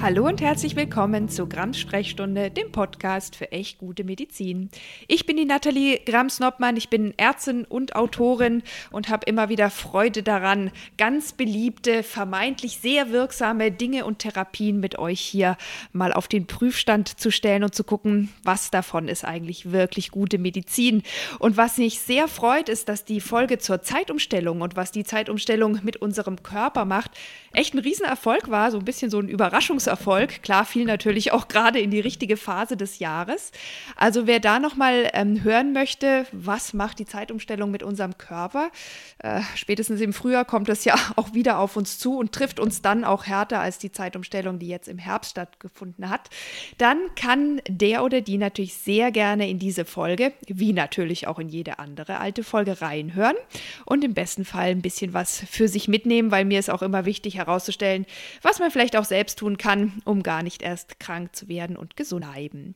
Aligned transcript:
Hallo 0.00 0.26
und 0.26 0.40
herzlich 0.40 0.76
willkommen 0.76 1.28
zu 1.28 1.48
Grams 1.48 1.76
Sprechstunde, 1.76 2.52
dem 2.52 2.70
Podcast 2.70 3.34
für 3.34 3.50
echt 3.50 3.78
gute 3.78 4.04
Medizin. 4.04 4.70
Ich 5.08 5.26
bin 5.26 5.36
die 5.36 5.44
Nathalie 5.44 5.98
Grams-Noppmann, 5.98 6.76
ich 6.76 6.88
bin 6.88 7.14
Ärztin 7.18 7.64
und 7.64 7.96
Autorin 7.96 8.62
und 8.92 9.08
habe 9.08 9.26
immer 9.26 9.48
wieder 9.48 9.70
Freude 9.70 10.22
daran, 10.22 10.70
ganz 10.98 11.32
beliebte, 11.32 12.04
vermeintlich 12.04 12.78
sehr 12.78 13.10
wirksame 13.10 13.72
Dinge 13.72 14.04
und 14.04 14.20
Therapien 14.20 14.78
mit 14.78 15.00
euch 15.00 15.18
hier 15.20 15.56
mal 15.92 16.12
auf 16.12 16.28
den 16.28 16.46
Prüfstand 16.46 17.18
zu 17.18 17.32
stellen 17.32 17.64
und 17.64 17.74
zu 17.74 17.82
gucken, 17.82 18.28
was 18.44 18.70
davon 18.70 19.08
ist 19.08 19.24
eigentlich 19.24 19.72
wirklich 19.72 20.12
gute 20.12 20.38
Medizin. 20.38 21.02
Und 21.40 21.56
was 21.56 21.76
mich 21.76 21.98
sehr 21.98 22.28
freut, 22.28 22.68
ist, 22.68 22.88
dass 22.88 23.04
die 23.04 23.20
Folge 23.20 23.58
zur 23.58 23.82
Zeitumstellung 23.82 24.60
und 24.60 24.76
was 24.76 24.92
die 24.92 25.02
Zeitumstellung 25.02 25.80
mit 25.82 25.96
unserem 25.96 26.44
Körper 26.44 26.84
macht, 26.84 27.10
echt 27.52 27.74
ein 27.74 27.78
Riesenerfolg 27.78 28.50
war, 28.50 28.70
so 28.70 28.78
ein 28.78 28.84
bisschen 28.84 29.10
so 29.10 29.18
ein 29.18 29.28
Überraschungserfolg. 29.28 30.42
Klar, 30.42 30.64
fiel 30.64 30.84
natürlich 30.84 31.32
auch 31.32 31.48
gerade 31.48 31.80
in 31.80 31.90
die 31.90 32.00
richtige 32.00 32.36
Phase 32.36 32.76
des 32.76 32.98
Jahres. 32.98 33.52
Also 33.96 34.26
wer 34.26 34.40
da 34.40 34.58
nochmal 34.58 35.10
ähm, 35.14 35.42
hören 35.42 35.72
möchte, 35.72 36.26
was 36.32 36.72
macht 36.74 36.98
die 36.98 37.06
Zeitumstellung 37.06 37.70
mit 37.70 37.82
unserem 37.82 38.18
Körper, 38.18 38.70
äh, 39.18 39.40
spätestens 39.54 40.00
im 40.00 40.12
Frühjahr 40.12 40.44
kommt 40.44 40.68
es 40.68 40.84
ja 40.84 40.94
auch 41.16 41.34
wieder 41.34 41.58
auf 41.58 41.76
uns 41.76 41.98
zu 41.98 42.18
und 42.18 42.32
trifft 42.32 42.60
uns 42.60 42.82
dann 42.82 43.04
auch 43.04 43.26
härter 43.26 43.60
als 43.60 43.78
die 43.78 43.92
Zeitumstellung, 43.92 44.58
die 44.58 44.68
jetzt 44.68 44.88
im 44.88 44.98
Herbst 44.98 45.32
stattgefunden 45.32 46.10
hat, 46.10 46.30
dann 46.78 46.98
kann 47.16 47.60
der 47.68 48.04
oder 48.04 48.20
die 48.20 48.38
natürlich 48.38 48.74
sehr 48.74 49.10
gerne 49.10 49.48
in 49.48 49.58
diese 49.58 49.84
Folge, 49.84 50.32
wie 50.46 50.72
natürlich 50.72 51.26
auch 51.26 51.38
in 51.38 51.48
jede 51.48 51.78
andere 51.78 52.18
alte 52.18 52.42
Folge 52.42 52.80
reinhören 52.80 53.36
und 53.84 54.04
im 54.04 54.14
besten 54.14 54.44
Fall 54.44 54.70
ein 54.70 54.82
bisschen 54.82 55.14
was 55.14 55.42
für 55.50 55.68
sich 55.68 55.88
mitnehmen, 55.88 56.30
weil 56.30 56.44
mir 56.44 56.58
ist 56.58 56.70
auch 56.70 56.82
immer 56.82 57.04
wichtig, 57.04 57.37
herauszustellen, 57.38 58.06
was 58.42 58.58
man 58.58 58.70
vielleicht 58.70 58.96
auch 58.96 59.04
selbst 59.04 59.38
tun 59.38 59.58
kann, 59.58 60.00
um 60.04 60.22
gar 60.22 60.42
nicht 60.42 60.62
erst 60.62 61.00
krank 61.00 61.34
zu 61.34 61.48
werden 61.48 61.76
und 61.76 61.96
gesund 61.96 62.28
bleiben. 62.28 62.74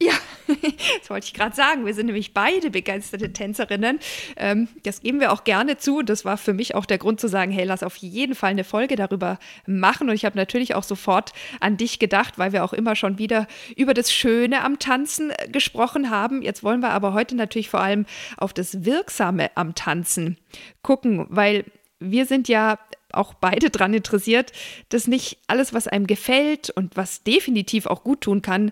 Ja, 0.00 0.12
das 0.46 1.10
wollte 1.10 1.26
ich 1.26 1.34
gerade 1.34 1.56
sagen. 1.56 1.84
Wir 1.84 1.92
sind 1.92 2.06
nämlich 2.06 2.32
beide 2.32 2.70
begeisterte 2.70 3.32
Tänzerinnen. 3.32 3.98
Ähm, 4.36 4.68
das 4.84 5.00
geben 5.00 5.18
wir 5.18 5.32
auch 5.32 5.42
gerne 5.42 5.76
zu. 5.76 6.02
Das 6.02 6.24
war 6.24 6.38
für 6.38 6.54
mich 6.54 6.74
auch 6.74 6.86
der 6.86 6.98
Grund 6.98 7.20
zu 7.20 7.28
sagen, 7.28 7.50
hey, 7.50 7.64
lass 7.64 7.82
auf 7.82 7.96
jeden 7.96 8.34
Fall 8.34 8.50
eine 8.50 8.64
Folge 8.64 8.94
darüber 8.94 9.38
machen. 9.66 10.08
Und 10.08 10.14
ich 10.14 10.24
habe 10.24 10.36
natürlich 10.36 10.74
auch 10.76 10.84
sofort 10.84 11.32
an 11.58 11.76
dich 11.76 11.98
gedacht, 11.98 12.38
weil 12.38 12.52
wir 12.52 12.64
auch 12.64 12.72
immer 12.72 12.94
schon 12.94 13.18
wieder 13.18 13.48
über 13.76 13.92
das 13.92 14.12
Schöne 14.12 14.62
am 14.62 14.78
Tanzen 14.78 15.30
äh, 15.30 15.48
gesprochen 15.48 16.10
haben. 16.10 16.42
Jetzt 16.42 16.62
wollen 16.62 16.80
wir 16.80 16.90
aber 16.90 17.12
heute 17.12 17.34
natürlich 17.34 17.68
vor 17.68 17.80
allem 17.80 18.06
auf 18.36 18.52
das 18.52 18.84
Wirksame 18.84 19.50
am 19.56 19.74
Tanzen 19.74 20.38
gucken, 20.82 21.26
weil 21.28 21.64
wir 21.98 22.26
sind 22.26 22.46
ja 22.48 22.78
auch 23.12 23.34
beide 23.34 23.70
daran 23.70 23.94
interessiert, 23.94 24.52
dass 24.90 25.08
nicht 25.08 25.38
alles, 25.48 25.74
was 25.74 25.88
einem 25.88 26.06
gefällt 26.06 26.70
und 26.70 26.96
was 26.96 27.24
definitiv 27.24 27.86
auch 27.86 28.04
gut 28.04 28.22
tun 28.22 28.42
kann, 28.42 28.70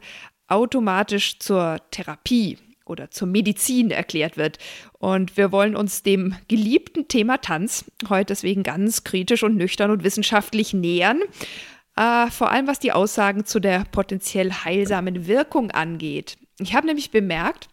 automatisch 0.49 1.39
zur 1.39 1.79
Therapie 1.91 2.59
oder 2.84 3.11
zur 3.11 3.27
Medizin 3.29 3.91
erklärt 3.91 4.37
wird. 4.37 4.59
Und 4.99 5.37
wir 5.37 5.53
wollen 5.53 5.77
uns 5.77 6.03
dem 6.03 6.37
geliebten 6.49 7.09
Thema 7.09 7.39
Tanz 7.39 7.84
heute 8.09 8.27
deswegen 8.27 8.62
ganz 8.62 9.05
kritisch 9.05 9.43
und 9.43 9.56
nüchtern 9.56 9.91
und 9.91 10.05
wissenschaftlich 10.05 10.73
nähern. 10.73 11.21
Äh, 11.97 12.31
vor 12.31 12.51
allem 12.51 12.67
was 12.67 12.79
die 12.79 12.93
Aussagen 12.93 13.45
zu 13.45 13.59
der 13.59 13.85
potenziell 13.91 14.53
heilsamen 14.53 15.27
Wirkung 15.27 15.71
angeht. 15.73 16.37
Ich 16.59 16.75
habe 16.75 16.87
nämlich 16.87 17.11
bemerkt 17.11 17.69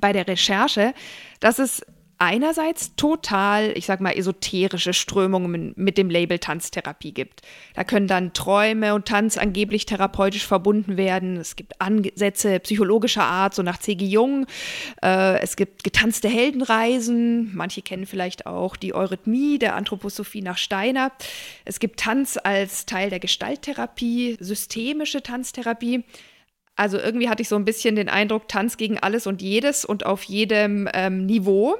bei 0.00 0.12
der 0.12 0.26
Recherche, 0.26 0.94
dass 1.40 1.58
es 1.58 1.84
einerseits 2.20 2.94
total, 2.96 3.72
ich 3.76 3.86
sag 3.86 4.00
mal, 4.00 4.12
esoterische 4.12 4.92
Strömungen 4.92 5.72
mit 5.76 5.96
dem 5.96 6.10
Label 6.10 6.38
Tanztherapie 6.38 7.12
gibt. 7.12 7.40
Da 7.74 7.82
können 7.82 8.06
dann 8.06 8.34
Träume 8.34 8.94
und 8.94 9.08
Tanz 9.08 9.38
angeblich 9.38 9.86
therapeutisch 9.86 10.46
verbunden 10.46 10.98
werden. 10.98 11.38
Es 11.38 11.56
gibt 11.56 11.80
Ansätze 11.80 12.60
psychologischer 12.60 13.24
Art, 13.24 13.54
so 13.54 13.62
nach 13.62 13.78
C.G. 13.78 14.04
Jung. 14.04 14.46
Äh, 15.02 15.40
es 15.40 15.56
gibt 15.56 15.82
getanzte 15.82 16.28
Heldenreisen. 16.28 17.56
Manche 17.56 17.80
kennen 17.80 18.04
vielleicht 18.04 18.44
auch 18.46 18.76
die 18.76 18.94
Eurythmie 18.94 19.58
der 19.58 19.74
Anthroposophie 19.74 20.42
nach 20.42 20.58
Steiner. 20.58 21.12
Es 21.64 21.80
gibt 21.80 22.00
Tanz 22.00 22.38
als 22.42 22.84
Teil 22.84 23.08
der 23.08 23.20
Gestalttherapie, 23.20 24.36
systemische 24.40 25.22
Tanztherapie. 25.22 26.04
Also 26.80 26.98
irgendwie 26.98 27.28
hatte 27.28 27.42
ich 27.42 27.48
so 27.50 27.56
ein 27.56 27.66
bisschen 27.66 27.94
den 27.94 28.08
Eindruck, 28.08 28.48
Tanz 28.48 28.78
gegen 28.78 28.98
alles 28.98 29.26
und 29.26 29.42
jedes 29.42 29.84
und 29.84 30.06
auf 30.06 30.22
jedem 30.22 30.88
ähm, 30.94 31.26
Niveau. 31.26 31.76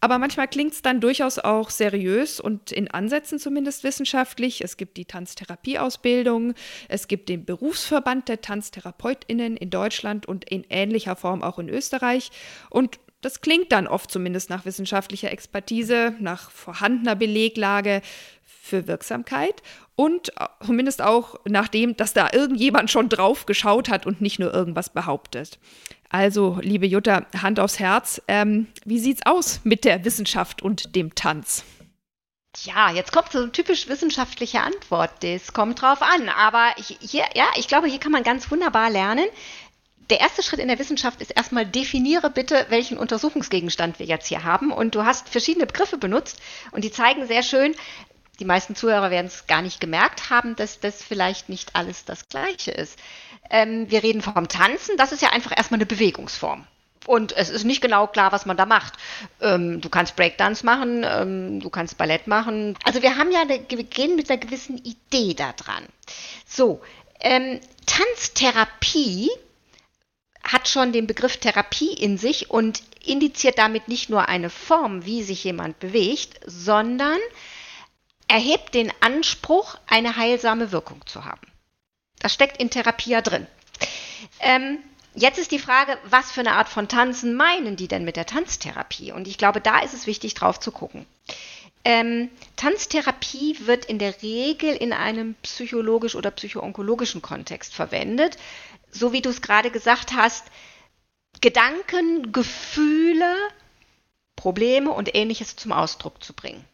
Aber 0.00 0.18
manchmal 0.18 0.46
klingt 0.46 0.74
es 0.74 0.82
dann 0.82 1.00
durchaus 1.00 1.38
auch 1.38 1.70
seriös 1.70 2.38
und 2.38 2.70
in 2.70 2.90
Ansätzen 2.90 3.38
zumindest 3.38 3.82
wissenschaftlich. 3.82 4.60
Es 4.60 4.76
gibt 4.76 4.98
die 4.98 5.06
Tanztherapieausbildung, 5.06 6.52
es 6.88 7.08
gibt 7.08 7.30
den 7.30 7.46
Berufsverband 7.46 8.28
der 8.28 8.42
Tanztherapeutinnen 8.42 9.56
in 9.56 9.70
Deutschland 9.70 10.26
und 10.26 10.44
in 10.50 10.66
ähnlicher 10.68 11.16
Form 11.16 11.42
auch 11.42 11.58
in 11.58 11.70
Österreich. 11.70 12.30
Und 12.68 12.98
das 13.22 13.40
klingt 13.40 13.72
dann 13.72 13.86
oft 13.86 14.10
zumindest 14.10 14.50
nach 14.50 14.66
wissenschaftlicher 14.66 15.32
Expertise, 15.32 16.14
nach 16.20 16.50
vorhandener 16.50 17.16
Beleglage 17.16 18.02
für 18.66 18.86
Wirksamkeit 18.86 19.62
und 19.94 20.32
zumindest 20.64 21.00
auch 21.00 21.40
nachdem, 21.46 21.96
dass 21.96 22.12
da 22.12 22.30
irgendjemand 22.32 22.90
schon 22.90 23.08
drauf 23.08 23.46
geschaut 23.46 23.88
hat 23.88 24.06
und 24.06 24.20
nicht 24.20 24.38
nur 24.38 24.52
irgendwas 24.52 24.90
behauptet. 24.90 25.58
Also, 26.10 26.58
liebe 26.60 26.86
Jutta, 26.86 27.26
Hand 27.42 27.58
aufs 27.58 27.78
Herz, 27.78 28.22
ähm, 28.28 28.68
wie 28.84 28.98
sieht's 28.98 29.22
aus 29.24 29.60
mit 29.64 29.84
der 29.84 30.04
Wissenschaft 30.04 30.62
und 30.62 30.94
dem 30.94 31.14
Tanz? 31.14 31.64
Ja, 32.64 32.90
jetzt 32.90 33.12
kommt 33.12 33.32
so 33.32 33.38
eine 33.38 33.52
typisch 33.52 33.88
wissenschaftliche 33.88 34.60
Antwort. 34.60 35.10
Das 35.20 35.52
kommt 35.52 35.82
drauf 35.82 36.00
an. 36.00 36.28
Aber 36.28 36.74
hier, 37.00 37.24
ja, 37.34 37.46
ich 37.56 37.68
glaube, 37.68 37.86
hier 37.86 38.00
kann 38.00 38.12
man 38.12 38.22
ganz 38.22 38.50
wunderbar 38.50 38.88
lernen. 38.88 39.26
Der 40.08 40.20
erste 40.20 40.42
Schritt 40.42 40.60
in 40.60 40.68
der 40.68 40.78
Wissenschaft 40.78 41.20
ist 41.20 41.32
erstmal 41.32 41.66
definiere 41.66 42.30
bitte, 42.30 42.66
welchen 42.68 42.96
Untersuchungsgegenstand 42.96 43.98
wir 43.98 44.06
jetzt 44.06 44.28
hier 44.28 44.44
haben. 44.44 44.70
Und 44.70 44.94
du 44.94 45.04
hast 45.04 45.28
verschiedene 45.28 45.66
Begriffe 45.66 45.98
benutzt 45.98 46.40
und 46.70 46.84
die 46.84 46.92
zeigen 46.92 47.26
sehr 47.26 47.42
schön, 47.42 47.74
die 48.38 48.44
meisten 48.44 48.76
Zuhörer 48.76 49.10
werden 49.10 49.26
es 49.26 49.46
gar 49.46 49.62
nicht 49.62 49.80
gemerkt 49.80 50.30
haben, 50.30 50.56
dass 50.56 50.80
das 50.80 51.02
vielleicht 51.02 51.48
nicht 51.48 51.74
alles 51.74 52.04
das 52.04 52.28
Gleiche 52.28 52.70
ist. 52.70 52.98
Ähm, 53.50 53.90
wir 53.90 54.02
reden 54.02 54.22
vom 54.22 54.48
Tanzen, 54.48 54.96
das 54.96 55.12
ist 55.12 55.22
ja 55.22 55.30
einfach 55.30 55.56
erstmal 55.56 55.78
eine 55.78 55.86
Bewegungsform. 55.86 56.66
Und 57.06 57.32
es 57.36 57.50
ist 57.50 57.64
nicht 57.64 57.80
genau 57.80 58.08
klar, 58.08 58.32
was 58.32 58.46
man 58.46 58.56
da 58.56 58.66
macht. 58.66 58.94
Ähm, 59.40 59.80
du 59.80 59.88
kannst 59.88 60.16
Breakdance 60.16 60.66
machen, 60.66 61.04
ähm, 61.08 61.60
du 61.60 61.70
kannst 61.70 61.96
Ballett 61.96 62.26
machen. 62.26 62.76
Also 62.84 63.00
wir 63.00 63.16
haben 63.16 63.30
ja, 63.30 63.48
wir 63.48 63.84
gehen 63.84 64.16
mit 64.16 64.28
einer 64.28 64.40
gewissen 64.40 64.78
Idee 64.78 65.34
da 65.34 65.52
dran. 65.52 65.86
So, 66.46 66.82
ähm, 67.20 67.60
Tanztherapie 67.86 69.30
hat 70.42 70.68
schon 70.68 70.92
den 70.92 71.06
Begriff 71.06 71.38
Therapie 71.38 71.92
in 71.92 72.18
sich 72.18 72.50
und 72.50 72.82
indiziert 73.04 73.58
damit 73.58 73.88
nicht 73.88 74.10
nur 74.10 74.28
eine 74.28 74.50
Form, 74.50 75.04
wie 75.04 75.22
sich 75.22 75.44
jemand 75.44 75.78
bewegt, 75.78 76.40
sondern 76.44 77.18
erhebt 78.28 78.74
den 78.74 78.92
Anspruch, 79.00 79.76
eine 79.86 80.16
heilsame 80.16 80.72
Wirkung 80.72 81.04
zu 81.06 81.24
haben. 81.24 81.46
Das 82.18 82.32
steckt 82.32 82.56
in 82.58 82.70
Therapie 82.70 83.10
ja 83.10 83.20
drin. 83.20 83.46
Ähm, 84.40 84.78
jetzt 85.14 85.38
ist 85.38 85.52
die 85.52 85.58
Frage, 85.58 85.98
was 86.04 86.32
für 86.32 86.40
eine 86.40 86.52
Art 86.52 86.68
von 86.68 86.88
Tanzen 86.88 87.34
meinen 87.34 87.76
die 87.76 87.88
denn 87.88 88.04
mit 88.04 88.16
der 88.16 88.26
Tanztherapie? 88.26 89.12
Und 89.12 89.28
ich 89.28 89.38
glaube, 89.38 89.60
da 89.60 89.80
ist 89.80 89.94
es 89.94 90.06
wichtig, 90.06 90.34
drauf 90.34 90.58
zu 90.58 90.72
gucken. 90.72 91.06
Ähm, 91.84 92.30
Tanztherapie 92.56 93.58
wird 93.60 93.84
in 93.84 94.00
der 94.00 94.20
Regel 94.22 94.74
in 94.74 94.92
einem 94.92 95.36
psychologisch 95.42 96.16
oder 96.16 96.32
psychoonkologischen 96.32 97.22
Kontext 97.22 97.74
verwendet. 97.74 98.38
So 98.90 99.12
wie 99.12 99.22
du 99.22 99.30
es 99.30 99.40
gerade 99.40 99.70
gesagt 99.70 100.12
hast, 100.14 100.44
Gedanken, 101.40 102.32
Gefühle, 102.32 103.36
Probleme 104.34 104.90
und 104.90 105.14
ähnliches 105.14 105.54
zum 105.54 105.72
Ausdruck 105.72 106.24
zu 106.24 106.32
bringen. 106.32 106.64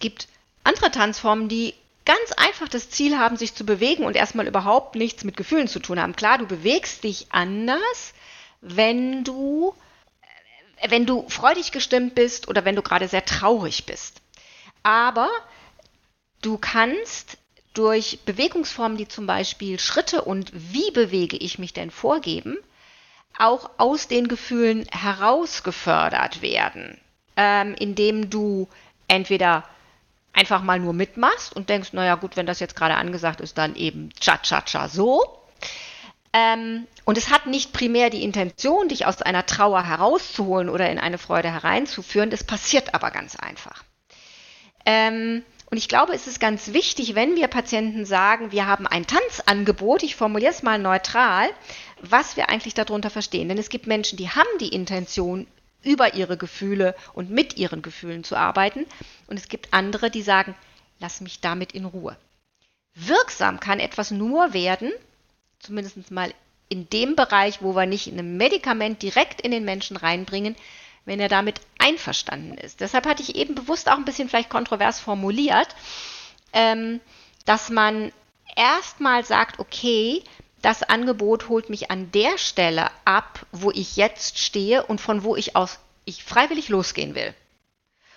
Es 0.00 0.02
gibt 0.02 0.28
andere 0.64 0.90
Tanzformen, 0.90 1.50
die 1.50 1.74
ganz 2.06 2.32
einfach 2.38 2.68
das 2.68 2.88
Ziel 2.88 3.18
haben, 3.18 3.36
sich 3.36 3.54
zu 3.54 3.66
bewegen 3.66 4.04
und 4.04 4.16
erstmal 4.16 4.48
überhaupt 4.48 4.94
nichts 4.94 5.24
mit 5.24 5.36
Gefühlen 5.36 5.68
zu 5.68 5.78
tun 5.78 6.00
haben. 6.00 6.16
Klar, 6.16 6.38
du 6.38 6.46
bewegst 6.46 7.04
dich 7.04 7.26
anders, 7.32 8.14
wenn 8.62 9.24
du, 9.24 9.74
äh, 10.80 10.90
wenn 10.90 11.04
du 11.04 11.28
freudig 11.28 11.70
gestimmt 11.70 12.14
bist 12.14 12.48
oder 12.48 12.64
wenn 12.64 12.76
du 12.76 12.80
gerade 12.82 13.08
sehr 13.08 13.26
traurig 13.26 13.84
bist. 13.84 14.22
Aber 14.82 15.28
du 16.40 16.56
kannst 16.56 17.36
durch 17.74 18.20
Bewegungsformen, 18.24 18.96
die 18.96 19.06
zum 19.06 19.26
Beispiel 19.26 19.78
Schritte 19.78 20.22
und 20.22 20.50
wie 20.54 20.90
bewege 20.92 21.36
ich 21.36 21.58
mich 21.58 21.74
denn 21.74 21.90
vorgeben, 21.90 22.56
auch 23.38 23.68
aus 23.76 24.08
den 24.08 24.28
Gefühlen 24.28 24.86
herausgefördert 24.90 26.40
werden, 26.40 26.98
ähm, 27.36 27.74
indem 27.78 28.30
du 28.30 28.66
entweder 29.06 29.68
einfach 30.32 30.62
mal 30.62 30.78
nur 30.78 30.92
mitmachst 30.92 31.54
und 31.54 31.68
denkst, 31.68 31.92
naja 31.92 32.14
gut, 32.14 32.36
wenn 32.36 32.46
das 32.46 32.60
jetzt 32.60 32.76
gerade 32.76 32.94
angesagt 32.94 33.40
ist, 33.40 33.58
dann 33.58 33.74
eben 33.74 34.10
cha-cha-cha 34.20 34.88
so. 34.88 35.38
Ähm, 36.32 36.86
und 37.04 37.18
es 37.18 37.30
hat 37.30 37.46
nicht 37.46 37.72
primär 37.72 38.08
die 38.08 38.22
Intention, 38.22 38.88
dich 38.88 39.06
aus 39.06 39.20
einer 39.20 39.46
Trauer 39.46 39.82
herauszuholen 39.82 40.68
oder 40.68 40.88
in 40.90 40.98
eine 40.98 41.18
Freude 41.18 41.50
hereinzuführen, 41.52 42.30
das 42.30 42.44
passiert 42.44 42.94
aber 42.94 43.10
ganz 43.10 43.34
einfach. 43.34 43.82
Ähm, 44.86 45.42
und 45.70 45.76
ich 45.76 45.88
glaube, 45.88 46.12
es 46.14 46.26
ist 46.26 46.40
ganz 46.40 46.72
wichtig, 46.72 47.14
wenn 47.14 47.36
wir 47.36 47.46
Patienten 47.46 48.04
sagen, 48.04 48.50
wir 48.50 48.66
haben 48.66 48.86
ein 48.88 49.06
Tanzangebot, 49.06 50.02
ich 50.02 50.16
formuliere 50.16 50.50
es 50.52 50.64
mal 50.64 50.78
neutral, 50.78 51.48
was 52.00 52.36
wir 52.36 52.48
eigentlich 52.48 52.74
darunter 52.74 53.10
verstehen. 53.10 53.48
Denn 53.48 53.58
es 53.58 53.68
gibt 53.68 53.86
Menschen, 53.86 54.16
die 54.16 54.30
haben 54.30 54.48
die 54.60 54.74
Intention, 54.74 55.46
über 55.82 56.14
ihre 56.14 56.36
Gefühle 56.36 56.94
und 57.12 57.30
mit 57.30 57.56
ihren 57.56 57.82
Gefühlen 57.82 58.24
zu 58.24 58.36
arbeiten. 58.36 58.86
Und 59.26 59.38
es 59.38 59.48
gibt 59.48 59.72
andere, 59.72 60.10
die 60.10 60.22
sagen, 60.22 60.54
lass 60.98 61.20
mich 61.20 61.40
damit 61.40 61.72
in 61.72 61.84
Ruhe. 61.84 62.16
Wirksam 62.94 63.60
kann 63.60 63.80
etwas 63.80 64.10
nur 64.10 64.52
werden, 64.52 64.92
zumindest 65.58 66.10
mal 66.10 66.32
in 66.68 66.88
dem 66.90 67.16
Bereich, 67.16 67.62
wo 67.62 67.74
wir 67.74 67.86
nicht 67.86 68.06
ein 68.06 68.36
Medikament 68.36 69.02
direkt 69.02 69.40
in 69.40 69.50
den 69.50 69.64
Menschen 69.64 69.96
reinbringen, 69.96 70.56
wenn 71.04 71.20
er 71.20 71.28
damit 71.28 71.60
einverstanden 71.78 72.56
ist. 72.58 72.80
Deshalb 72.80 73.06
hatte 73.06 73.22
ich 73.22 73.34
eben 73.34 73.54
bewusst 73.54 73.90
auch 73.90 73.96
ein 73.96 74.04
bisschen 74.04 74.28
vielleicht 74.28 74.50
kontrovers 74.50 75.00
formuliert, 75.00 75.68
ähm, 76.52 77.00
dass 77.46 77.70
man 77.70 78.12
erstmal 78.56 79.24
sagt, 79.24 79.58
okay, 79.58 80.22
das 80.62 80.82
Angebot 80.82 81.48
holt 81.48 81.70
mich 81.70 81.90
an 81.90 82.10
der 82.12 82.38
Stelle 82.38 82.90
ab, 83.04 83.46
wo 83.52 83.70
ich 83.70 83.96
jetzt 83.96 84.38
stehe 84.38 84.84
und 84.84 85.00
von 85.00 85.22
wo 85.22 85.36
ich 85.36 85.56
aus 85.56 85.78
ich 86.04 86.24
freiwillig 86.24 86.68
losgehen 86.68 87.14
will. 87.14 87.34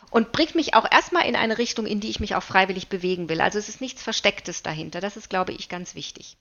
Und 0.09 0.31
bringt 0.31 0.55
mich 0.55 0.73
auch 0.73 0.89
erstmal 0.89 1.27
in 1.27 1.35
eine 1.35 1.57
Richtung, 1.57 1.85
in 1.85 1.99
die 1.99 2.09
ich 2.09 2.19
mich 2.19 2.35
auch 2.35 2.43
freiwillig 2.43 2.87
bewegen 2.87 3.29
will. 3.29 3.41
Also 3.41 3.57
es 3.59 3.69
ist 3.69 3.81
nichts 3.81 4.03
Verstecktes 4.03 4.61
dahinter. 4.61 5.01
Das 5.01 5.17
ist, 5.17 5.29
glaube 5.29 5.53
ich, 5.53 5.69
ganz 5.69 5.95
wichtig. 5.95 6.37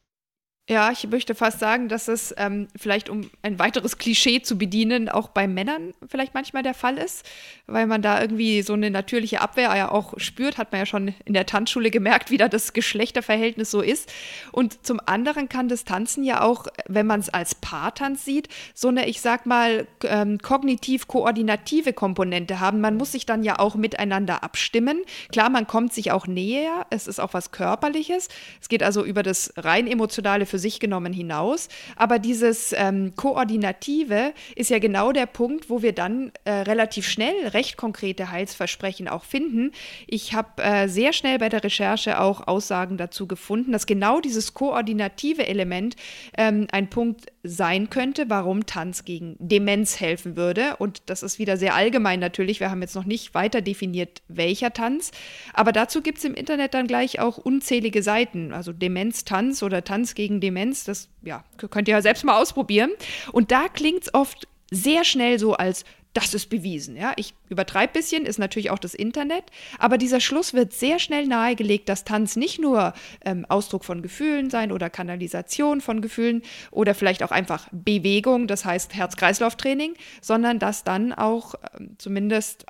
Ja, 0.71 0.93
ich 0.93 1.09
möchte 1.09 1.35
fast 1.35 1.59
sagen, 1.59 1.89
dass 1.89 2.07
es 2.07 2.33
ähm, 2.39 2.69
vielleicht, 2.77 3.09
um 3.09 3.29
ein 3.43 3.59
weiteres 3.59 3.99
Klischee 3.99 4.43
zu 4.43 4.57
bedienen, 4.57 5.09
auch 5.09 5.27
bei 5.29 5.49
Männern 5.49 5.93
vielleicht 6.07 6.35
manchmal 6.35 6.63
der 6.63 6.73
Fall 6.73 6.99
ist, 6.99 7.29
weil 7.67 7.89
man 7.89 8.01
da 8.01 8.21
irgendwie 8.21 8.63
so 8.63 8.75
eine 8.75 8.89
natürliche 8.93 9.41
Abwehr 9.41 9.75
ja 9.77 9.91
auch 9.91 10.15
spürt, 10.19 10.59
hat 10.59 10.71
man 10.71 10.79
ja 10.79 10.87
schon 10.87 11.15
in 11.25 11.35
der 11.35 11.47
Tanzschule 11.47 11.91
gemerkt, 11.91 12.31
wie 12.31 12.37
da 12.37 12.49
das 12.49 12.75
Geschlechterverhältnis 12.75 13.73
so 13.73 13.81
ist. 13.81 14.13
Und 14.53 14.87
zum 14.87 15.01
anderen 15.05 15.49
kann 15.49 15.69
das 15.69 15.85
Tanzen 15.85 16.23
ja 16.23 16.43
auch, 16.43 16.69
wenn 16.87 17.09
man 17.09 17.19
es 17.19 17.29
als 17.29 17.57
Paartanz 17.57 18.25
sieht, 18.25 18.49
so 18.73 18.87
eine, 18.87 19.09
ich 19.09 19.21
sag 19.21 19.47
mal, 19.47 19.89
ähm, 20.05 20.39
kognitiv-koordinative 20.39 21.93
Komponente 21.93 22.61
haben. 22.61 22.81
Man 22.81 22.97
muss 22.97 23.11
sich 23.11 23.27
dann 23.27 23.43
ja 23.43 23.59
auch 23.59 23.75
miteinander 23.75 24.45
abstimmen. 24.45 25.03
Klar, 25.33 25.51
man 25.51 25.67
kommt 25.67 25.93
sich 25.93 26.13
auch 26.13 26.29
näher, 26.29 26.87
es 26.91 27.09
ist 27.09 27.19
auch 27.19 27.35
was 27.35 27.51
Körperliches. 27.51 28.29
Es 28.61 28.69
geht 28.69 28.85
also 28.85 29.05
über 29.05 29.25
das 29.25 29.53
rein 29.57 29.89
emotionale 29.89 30.47
für 30.53 30.59
sich 30.59 30.81
genommen 30.81 31.15
hinaus. 31.15 31.69
Aber 31.97 32.19
dieses 32.19 32.75
ähm, 32.77 33.15
Koordinative 33.17 34.35
ist 34.55 34.69
ja 34.69 34.79
genau 34.79 35.11
der 35.11 35.25
Punkt, 35.25 35.71
wo 35.71 35.81
wir 35.81 35.95
dann 35.95 36.31
äh, 36.45 36.53
relativ 36.53 37.09
schnell 37.09 37.49
recht 37.49 37.79
konkrete 37.79 38.31
Heilsversprechen 38.31 39.09
auch 39.09 39.25
finden. 39.25 39.73
Ich 40.07 40.35
habe 40.35 40.63
äh, 40.63 40.89
sehr 40.89 41.15
schnell 41.15 41.39
bei 41.39 41.49
der 41.49 41.65
Recherche 41.65 42.21
auch 42.21 42.47
Aussagen 42.47 42.99
dazu 42.99 43.27
gefunden, 43.27 43.73
dass 43.73 43.87
genau 43.87 44.21
dieses 44.21 44.53
koordinative 44.53 45.47
Element 45.47 45.97
ähm, 46.37 46.67
ein 46.71 46.91
Punkt 46.91 47.33
sein 47.45 47.91
könnte, 47.91 48.31
warum 48.31 48.67
Tanz 48.67 49.05
gegen 49.05 49.37
Demenz 49.39 49.99
helfen 49.99 50.37
würde. 50.37 50.77
Und 50.77 51.03
das 51.07 51.23
ist 51.23 51.39
wieder 51.39 51.57
sehr 51.57 51.75
allgemein 51.75 52.21
natürlich. 52.21 52.61
Wir 52.61 52.71
haben 52.71 52.83
jetzt 52.83 52.95
noch 52.95 53.05
nicht 53.05 53.35
weiter 53.35 53.61
definiert, 53.61 54.23
welcher 54.29 54.73
Tanz. 54.73 55.11
Aber 55.53 55.73
dazu 55.73 56.03
gibt 56.03 56.19
es 56.19 56.25
im 56.25 56.35
Internet 56.35 56.75
dann 56.75 56.87
gleich 56.87 57.19
auch 57.19 57.39
unzählige 57.39 58.03
Seiten. 58.03 58.53
Also 58.53 58.73
Demenz-Tanz 58.73 59.63
oder 59.63 59.83
Tanz 59.83 60.15
gegen 60.15 60.41
Demenz. 60.41 60.85
Das 60.85 61.09
ja, 61.23 61.45
könnt 61.57 61.89
ihr 61.89 61.95
ja 61.95 62.03
selbst 62.03 62.25
mal 62.25 62.41
ausprobieren. 62.41 62.91
Und 63.33 63.51
da 63.51 63.69
klingt 63.69 64.03
es 64.05 64.15
oft 64.15 64.47
sehr 64.71 65.05
schnell 65.05 65.39
so 65.39 65.55
als 65.55 65.85
das 66.13 66.35
ist 66.35 66.51
bewiesen. 66.51 66.97
Ja? 66.97 67.13
Ich 67.17 67.35
übertreibe 67.49 67.93
ein 67.93 67.93
bisschen, 67.93 68.27
ist 68.27 68.39
natürlich 68.39 68.71
auch 68.71 68.79
das 68.79 68.95
Internet, 68.95 69.45
aber 69.79 69.99
dieser 69.99 70.21
Schluss 70.21 70.55
wird 70.55 70.73
sehr 70.73 70.99
schnell 70.99 71.27
nahegelegt, 71.27 71.89
dass 71.89 72.05
Tanz 72.05 72.37
nicht 72.37 72.61
nur 72.61 72.93
ähm, 73.25 73.47
Ausdruck 73.49 73.85
von 73.85 74.03
Gefühlen 74.03 74.51
sein 74.51 74.73
oder 74.73 74.91
Kanalisation 74.91 75.81
von 75.81 76.01
Gefühlen 76.01 76.43
oder 76.71 76.95
vielleicht 76.95 77.23
auch 77.23 77.31
einfach 77.31 77.69
Bewegung, 77.73 78.47
das 78.47 78.65
heißt 78.65 78.95
Herz-Kreislauf-Training, 78.95 79.95
sondern 80.21 80.59
dass 80.59 80.85
dann 80.85 81.13
auch 81.13 81.55
ähm, 81.79 81.97
zumindest 81.99 82.67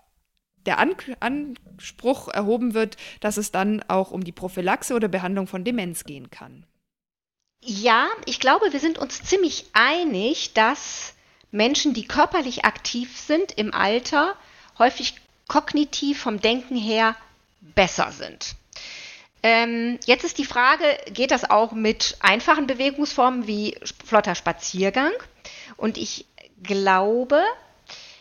der 0.66 0.78
An 0.78 0.95
Anspruch 1.19 2.28
erhoben 2.28 2.75
wird, 2.75 2.97
dass 3.21 3.37
es 3.37 3.50
dann 3.50 3.83
auch 3.88 4.12
um 4.12 4.23
die 4.23 4.31
Prophylaxe 4.31 4.95
oder 4.95 5.09
Behandlung 5.09 5.49
von 5.49 5.64
Demenz 5.64 6.05
gehen 6.05 6.31
kann. 6.31 6.64
Ja, 7.64 8.09
ich 8.26 8.40
glaube, 8.40 8.73
wir 8.73 8.81
sind 8.81 8.99
uns 8.99 9.23
ziemlich 9.23 9.66
einig, 9.73 10.52
dass 10.55 11.12
Menschen, 11.52 11.94
die 11.94 12.09
körperlich 12.09 12.64
aktiv 12.64 13.16
sind 13.16 13.52
im 13.52 13.73
Alter, 13.73 14.37
häufig 14.78 15.14
kognitiv 15.49 16.21
vom 16.21 16.40
Denken 16.40 16.76
her 16.76 17.14
besser 17.61 18.11
sind. 18.11 18.56
Ähm, 19.42 19.99
jetzt 20.06 20.25
ist 20.25 20.38
die 20.38 20.44
Frage, 20.44 20.85
geht 21.12 21.30
das 21.30 21.49
auch 21.49 21.73
mit 21.73 22.16
einfachen 22.21 22.66
Bewegungsformen 22.66 23.47
wie 23.47 23.76
flotter 24.04 24.35
Spaziergang? 24.35 25.12
Und 25.76 25.99
ich 25.99 26.26
glaube, 26.62 27.42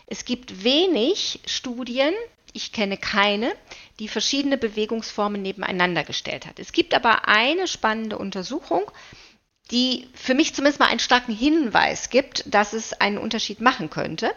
es 0.08 0.26
gibt 0.26 0.64
wenig 0.64 1.40
Studien, 1.46 2.14
ich 2.54 2.74
kenne 2.74 2.98
keine, 2.98 3.54
die 4.00 4.08
verschiedene 4.08 4.58
Bewegungsformen 4.58 5.42
nebeneinander 5.42 6.04
gestellt 6.04 6.46
hat. 6.46 6.60
Es 6.60 6.74
gibt 6.74 6.94
aber 6.94 7.28
eine 7.28 7.68
spannende 7.68 8.18
Untersuchung, 8.18 8.84
die 9.72 10.08
für 10.14 10.34
mich 10.34 10.54
zumindest 10.54 10.80
mal 10.80 10.88
einen 10.88 11.00
starken 11.00 11.34
Hinweis 11.34 12.10
gibt, 12.10 12.44
dass 12.54 12.74
es 12.74 12.92
einen 12.94 13.18
Unterschied 13.18 13.62
machen 13.62 13.90
könnte. 13.90 14.32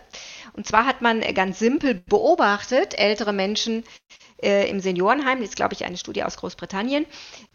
Und 0.53 0.67
zwar 0.67 0.87
hat 0.87 1.03
man 1.03 1.21
ganz 1.35 1.59
simpel 1.59 1.95
beobachtet, 1.95 2.97
ältere 2.97 3.33
Menschen 3.33 3.83
äh, 4.43 4.69
im 4.69 4.79
Seniorenheim, 4.81 5.41
das 5.41 5.49
ist 5.51 5.57
glaube 5.57 5.75
ich 5.75 5.85
eine 5.85 5.97
Studie 5.97 6.23
aus 6.23 6.37
Großbritannien, 6.37 7.07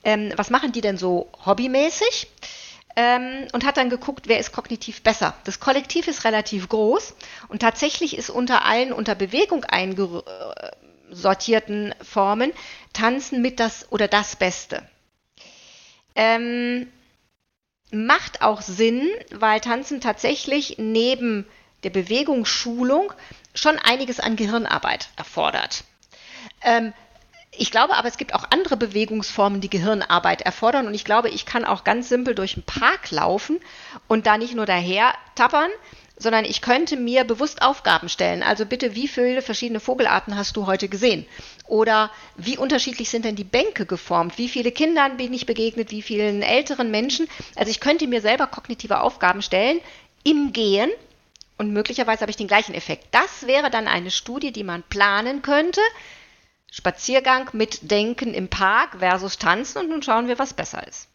ähm, 0.03 0.33
was 0.36 0.50
machen 0.50 0.74
die 0.74 0.81
denn 0.81 0.98
so 0.98 1.29
hobbymäßig? 1.45 2.27
Ähm, 2.95 3.48
und 3.53 3.65
hat 3.65 3.77
dann 3.77 3.91
geguckt, 3.91 4.27
wer 4.27 4.39
ist 4.39 4.51
kognitiv 4.51 5.03
besser. 5.03 5.36
Das 5.45 5.59
Kollektiv 5.59 6.07
ist 6.07 6.24
relativ 6.25 6.67
groß 6.67 7.13
und 7.48 7.62
tatsächlich 7.62 8.17
ist 8.17 8.31
unter 8.31 8.65
allen 8.65 8.91
unter 8.91 9.13
Bewegung 9.15 9.63
eingesortierten 9.63 11.93
Formen 12.01 12.51
Tanzen 12.91 13.43
mit 13.43 13.59
das 13.59 13.91
oder 13.91 14.07
das 14.09 14.36
Beste. 14.36 14.81
Ähm, 16.15 16.88
macht 17.91 18.41
auch 18.41 18.62
Sinn, 18.62 19.08
weil 19.31 19.60
Tanzen 19.60 20.01
tatsächlich 20.01 20.75
neben 20.77 21.46
der 21.84 21.89
Bewegungsschulung 21.89 23.13
schon 23.53 23.77
einiges 23.79 24.19
an 24.19 24.36
Gehirnarbeit 24.36 25.10
erfordert. 25.15 25.84
Ähm, 26.62 26.93
ich 27.51 27.72
glaube 27.72 27.96
aber, 27.96 28.08
es 28.08 28.17
gibt 28.17 28.34
auch 28.36 28.46
andere 28.51 28.77
Bewegungsformen, 28.77 29.60
die 29.60 29.69
Gehirnarbeit 29.69 30.41
erfordern. 30.41 30.88
Und 30.88 30.93
ich 30.93 31.03
glaube, 31.03 31.29
ich 31.29 31.46
kann 31.46 31.65
auch 31.65 31.84
ganz 31.84 32.10
simpel 32.10 32.36
durch 32.36 32.53
den 32.53 32.63
Park 32.63 33.12
laufen 33.12 33.60
und 34.08 34.27
da 34.27 34.38
nicht 34.38 34.55
nur 34.55 34.65
daher 34.65 35.13
tappern, 35.36 35.69
sondern 36.15 36.46
ich 36.46 36.62
könnte 36.62 36.96
mir 36.96 37.24
bewusst 37.24 37.62
Aufgaben 37.62 38.10
stellen. 38.10 38.43
Also 38.43 38.65
bitte, 38.65 38.93
wie 38.93 39.08
viele 39.08 39.41
verschiedene 39.41 39.79
Vogelarten 39.79 40.38
hast 40.38 40.55
du 40.58 40.67
heute 40.67 40.89
gesehen? 40.89 41.25
Oder 41.70 42.10
wie 42.36 42.58
unterschiedlich 42.58 43.12
sind 43.12 43.26
denn 43.26 43.36
die 43.36 43.44
Bänke 43.44 43.86
geformt? 43.86 44.40
Wie 44.40 44.50
viele 44.50 44.72
Kindern 44.72 45.18
bin 45.18 45.32
ich 45.34 45.46
begegnet? 45.46 45.92
Wie 45.92 46.02
vielen 46.02 46.42
älteren 46.42 46.90
Menschen? 46.90 47.28
Also 47.56 47.70
ich 47.70 47.80
könnte 47.80 48.08
mir 48.08 48.22
selber 48.22 48.48
kognitive 48.48 49.02
Aufgaben 49.02 49.44
stellen 49.44 49.80
im 50.24 50.52
Gehen 50.52 50.90
und 51.58 51.72
möglicherweise 51.72 52.22
habe 52.22 52.32
ich 52.32 52.38
den 52.38 52.48
gleichen 52.48 52.74
Effekt. 52.74 53.06
Das 53.12 53.46
wäre 53.46 53.70
dann 53.70 53.88
eine 53.88 54.10
Studie, 54.10 54.52
die 54.52 54.64
man 54.64 54.82
planen 54.82 55.44
könnte. 55.44 55.82
Spaziergang 56.72 57.50
mit 57.54 57.92
Denken 57.92 58.34
im 58.34 58.48
Park 58.48 58.98
versus 58.98 59.38
Tanzen 59.38 59.78
und 59.78 59.90
nun 59.90 60.02
schauen 60.02 60.28
wir, 60.28 60.40
was 60.40 60.54
besser 60.56 60.88
ist. 60.88 61.08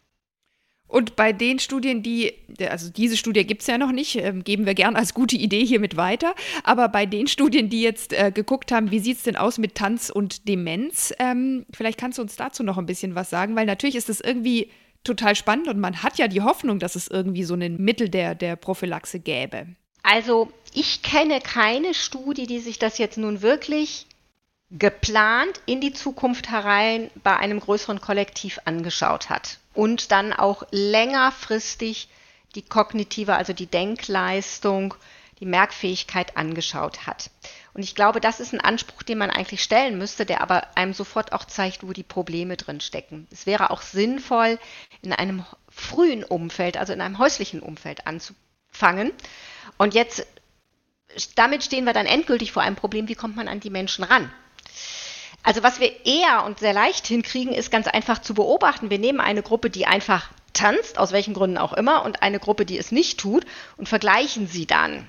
Und 0.87 1.15
bei 1.15 1.33
den 1.33 1.59
Studien, 1.59 2.03
die, 2.03 2.33
also 2.69 2.89
diese 2.89 3.17
Studie 3.17 3.45
gibt 3.45 3.61
es 3.61 3.67
ja 3.67 3.77
noch 3.77 3.91
nicht, 3.91 4.15
äh, 4.17 4.33
geben 4.43 4.65
wir 4.65 4.75
gern 4.75 4.95
als 4.95 5.13
gute 5.13 5.35
Idee 5.35 5.65
hiermit 5.65 5.97
weiter. 5.97 6.35
Aber 6.63 6.89
bei 6.89 7.05
den 7.05 7.27
Studien, 7.27 7.69
die 7.69 7.81
jetzt 7.81 8.13
äh, 8.13 8.31
geguckt 8.31 8.71
haben, 8.71 8.91
wie 8.91 8.99
sieht 8.99 9.17
es 9.17 9.23
denn 9.23 9.35
aus 9.35 9.57
mit 9.57 9.75
Tanz 9.75 10.09
und 10.09 10.47
Demenz, 10.47 11.13
ähm, 11.19 11.65
vielleicht 11.73 11.99
kannst 11.99 12.17
du 12.17 12.21
uns 12.21 12.35
dazu 12.35 12.63
noch 12.63 12.77
ein 12.77 12.85
bisschen 12.85 13.15
was 13.15 13.29
sagen, 13.29 13.55
weil 13.55 13.65
natürlich 13.65 13.95
ist 13.95 14.09
das 14.09 14.21
irgendwie 14.21 14.69
total 15.03 15.35
spannend 15.35 15.67
und 15.67 15.79
man 15.79 16.03
hat 16.03 16.17
ja 16.17 16.27
die 16.27 16.41
Hoffnung, 16.41 16.79
dass 16.79 16.95
es 16.95 17.07
irgendwie 17.07 17.43
so 17.43 17.55
ein 17.55 17.77
Mittel 17.77 18.09
der, 18.09 18.35
der 18.35 18.55
Prophylaxe 18.55 19.19
gäbe. 19.19 19.67
Also 20.03 20.51
ich 20.73 21.01
kenne 21.01 21.39
keine 21.41 21.93
Studie, 21.93 22.45
die 22.45 22.59
sich 22.59 22.77
das 22.77 22.97
jetzt 22.99 23.17
nun 23.17 23.41
wirklich 23.41 24.05
geplant 24.77 25.61
in 25.65 25.79
die 25.79 25.93
Zukunft 25.93 26.49
herein 26.51 27.09
bei 27.23 27.37
einem 27.37 27.59
größeren 27.59 28.01
Kollektiv 28.01 28.59
angeschaut 28.65 29.29
hat 29.29 29.59
und 29.73 30.11
dann 30.11 30.33
auch 30.33 30.63
längerfristig 30.71 32.09
die 32.55 32.61
kognitive, 32.61 33.35
also 33.35 33.53
die 33.53 33.67
Denkleistung, 33.67 34.93
die 35.39 35.45
Merkfähigkeit 35.45 36.37
angeschaut 36.37 37.07
hat. 37.07 37.29
Und 37.73 37.83
ich 37.83 37.95
glaube, 37.95 38.21
das 38.21 38.39
ist 38.39 38.53
ein 38.53 38.61
Anspruch, 38.61 39.03
den 39.03 39.17
man 39.17 39.29
eigentlich 39.29 39.61
stellen 39.61 39.97
müsste, 39.97 40.25
der 40.25 40.41
aber 40.41 40.77
einem 40.77 40.93
sofort 40.93 41.33
auch 41.33 41.43
zeigt, 41.45 41.85
wo 41.85 41.91
die 41.91 42.03
Probleme 42.03 42.55
drin 42.55 42.79
stecken. 42.79 43.27
Es 43.31 43.45
wäre 43.45 43.69
auch 43.69 43.81
sinnvoll, 43.81 44.59
in 45.01 45.11
einem 45.11 45.45
frühen 45.69 46.23
Umfeld, 46.23 46.77
also 46.77 46.93
in 46.93 47.01
einem 47.01 47.19
häuslichen 47.19 47.59
Umfeld 47.59 48.07
anzufangen. 48.07 49.11
Und 49.77 49.93
jetzt, 49.93 50.25
damit 51.35 51.63
stehen 51.63 51.83
wir 51.83 51.93
dann 51.93 52.05
endgültig 52.05 52.53
vor 52.53 52.63
einem 52.63 52.77
Problem, 52.77 53.09
wie 53.09 53.15
kommt 53.15 53.35
man 53.35 53.49
an 53.49 53.59
die 53.59 53.69
Menschen 53.69 54.05
ran? 54.05 54.31
Also 55.45 55.61
was 55.61 55.79
wir 55.79 56.05
eher 56.05 56.43
und 56.43 56.59
sehr 56.59 56.73
leicht 56.73 57.05
hinkriegen, 57.05 57.53
ist 57.53 57.69
ganz 57.69 57.87
einfach 57.87 58.19
zu 58.19 58.33
beobachten. 58.33 58.89
Wir 58.89 58.97
nehmen 58.97 59.19
eine 59.19 59.43
Gruppe, 59.43 59.69
die 59.69 59.85
einfach 59.85 60.31
tanzt, 60.53 60.97
aus 60.97 61.11
welchen 61.11 61.35
Gründen 61.35 61.59
auch 61.59 61.73
immer, 61.73 62.03
und 62.03 62.23
eine 62.23 62.39
Gruppe, 62.39 62.65
die 62.65 62.79
es 62.79 62.91
nicht 62.91 63.19
tut, 63.19 63.45
und 63.77 63.87
vergleichen 63.87 64.47
sie 64.47 64.65
dann. 64.65 65.07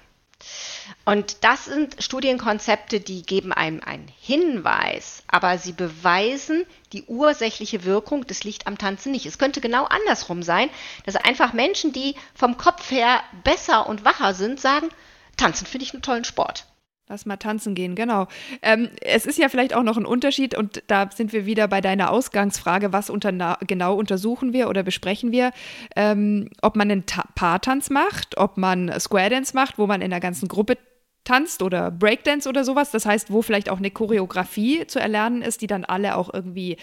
Und 1.06 1.42
das 1.42 1.64
sind 1.64 2.02
Studienkonzepte, 2.02 3.00
die 3.00 3.22
geben 3.22 3.52
einem 3.52 3.80
einen 3.80 4.08
Hinweis, 4.20 5.22
aber 5.26 5.56
sie 5.56 5.72
beweisen 5.72 6.64
die 6.92 7.04
ursächliche 7.04 7.84
Wirkung 7.84 8.26
des 8.26 8.44
Licht 8.44 8.66
am 8.66 8.76
Tanzen 8.76 9.12
nicht. 9.12 9.24
Es 9.24 9.38
könnte 9.38 9.62
genau 9.62 9.84
andersrum 9.84 10.42
sein, 10.42 10.68
dass 11.06 11.16
einfach 11.16 11.54
Menschen, 11.54 11.92
die 11.92 12.14
vom 12.34 12.58
Kopf 12.58 12.90
her 12.90 13.22
besser 13.42 13.88
und 13.88 14.04
wacher 14.04 14.34
sind, 14.34 14.60
sagen, 14.60 14.90
Tanzen 15.38 15.66
finde 15.66 15.84
ich 15.84 15.94
einen 15.94 16.02
tollen 16.02 16.24
Sport. 16.24 16.66
Lass 17.08 17.24
mal 17.24 17.36
tanzen 17.36 17.76
gehen, 17.76 17.94
genau. 17.94 18.26
Ähm, 18.62 18.88
es 19.00 19.26
ist 19.26 19.38
ja 19.38 19.48
vielleicht 19.48 19.74
auch 19.74 19.84
noch 19.84 19.96
ein 19.96 20.06
Unterschied 20.06 20.56
und 20.56 20.82
da 20.88 21.08
sind 21.14 21.32
wir 21.32 21.46
wieder 21.46 21.68
bei 21.68 21.80
deiner 21.80 22.10
Ausgangsfrage, 22.10 22.92
was 22.92 23.10
unter, 23.10 23.58
genau 23.64 23.94
untersuchen 23.94 24.52
wir 24.52 24.68
oder 24.68 24.82
besprechen 24.82 25.30
wir, 25.30 25.52
ähm, 25.94 26.50
ob 26.62 26.74
man 26.74 26.90
einen 26.90 27.06
Ta 27.06 27.24
Paartanz 27.36 27.90
macht, 27.90 28.36
ob 28.38 28.56
man 28.56 28.92
Square 28.98 29.30
Dance 29.30 29.54
macht, 29.54 29.78
wo 29.78 29.86
man 29.86 30.02
in 30.02 30.10
der 30.10 30.18
ganzen 30.18 30.48
Gruppe 30.48 30.78
tanzt 31.22 31.62
oder 31.62 31.92
Breakdance 31.92 32.48
oder 32.48 32.64
sowas. 32.64 32.90
Das 32.90 33.06
heißt, 33.06 33.30
wo 33.30 33.40
vielleicht 33.40 33.68
auch 33.68 33.78
eine 33.78 33.92
Choreografie 33.92 34.86
zu 34.88 34.98
erlernen 34.98 35.42
ist, 35.42 35.62
die 35.62 35.66
dann 35.68 35.84
alle 35.84 36.16
auch 36.16 36.34
irgendwie 36.34 36.76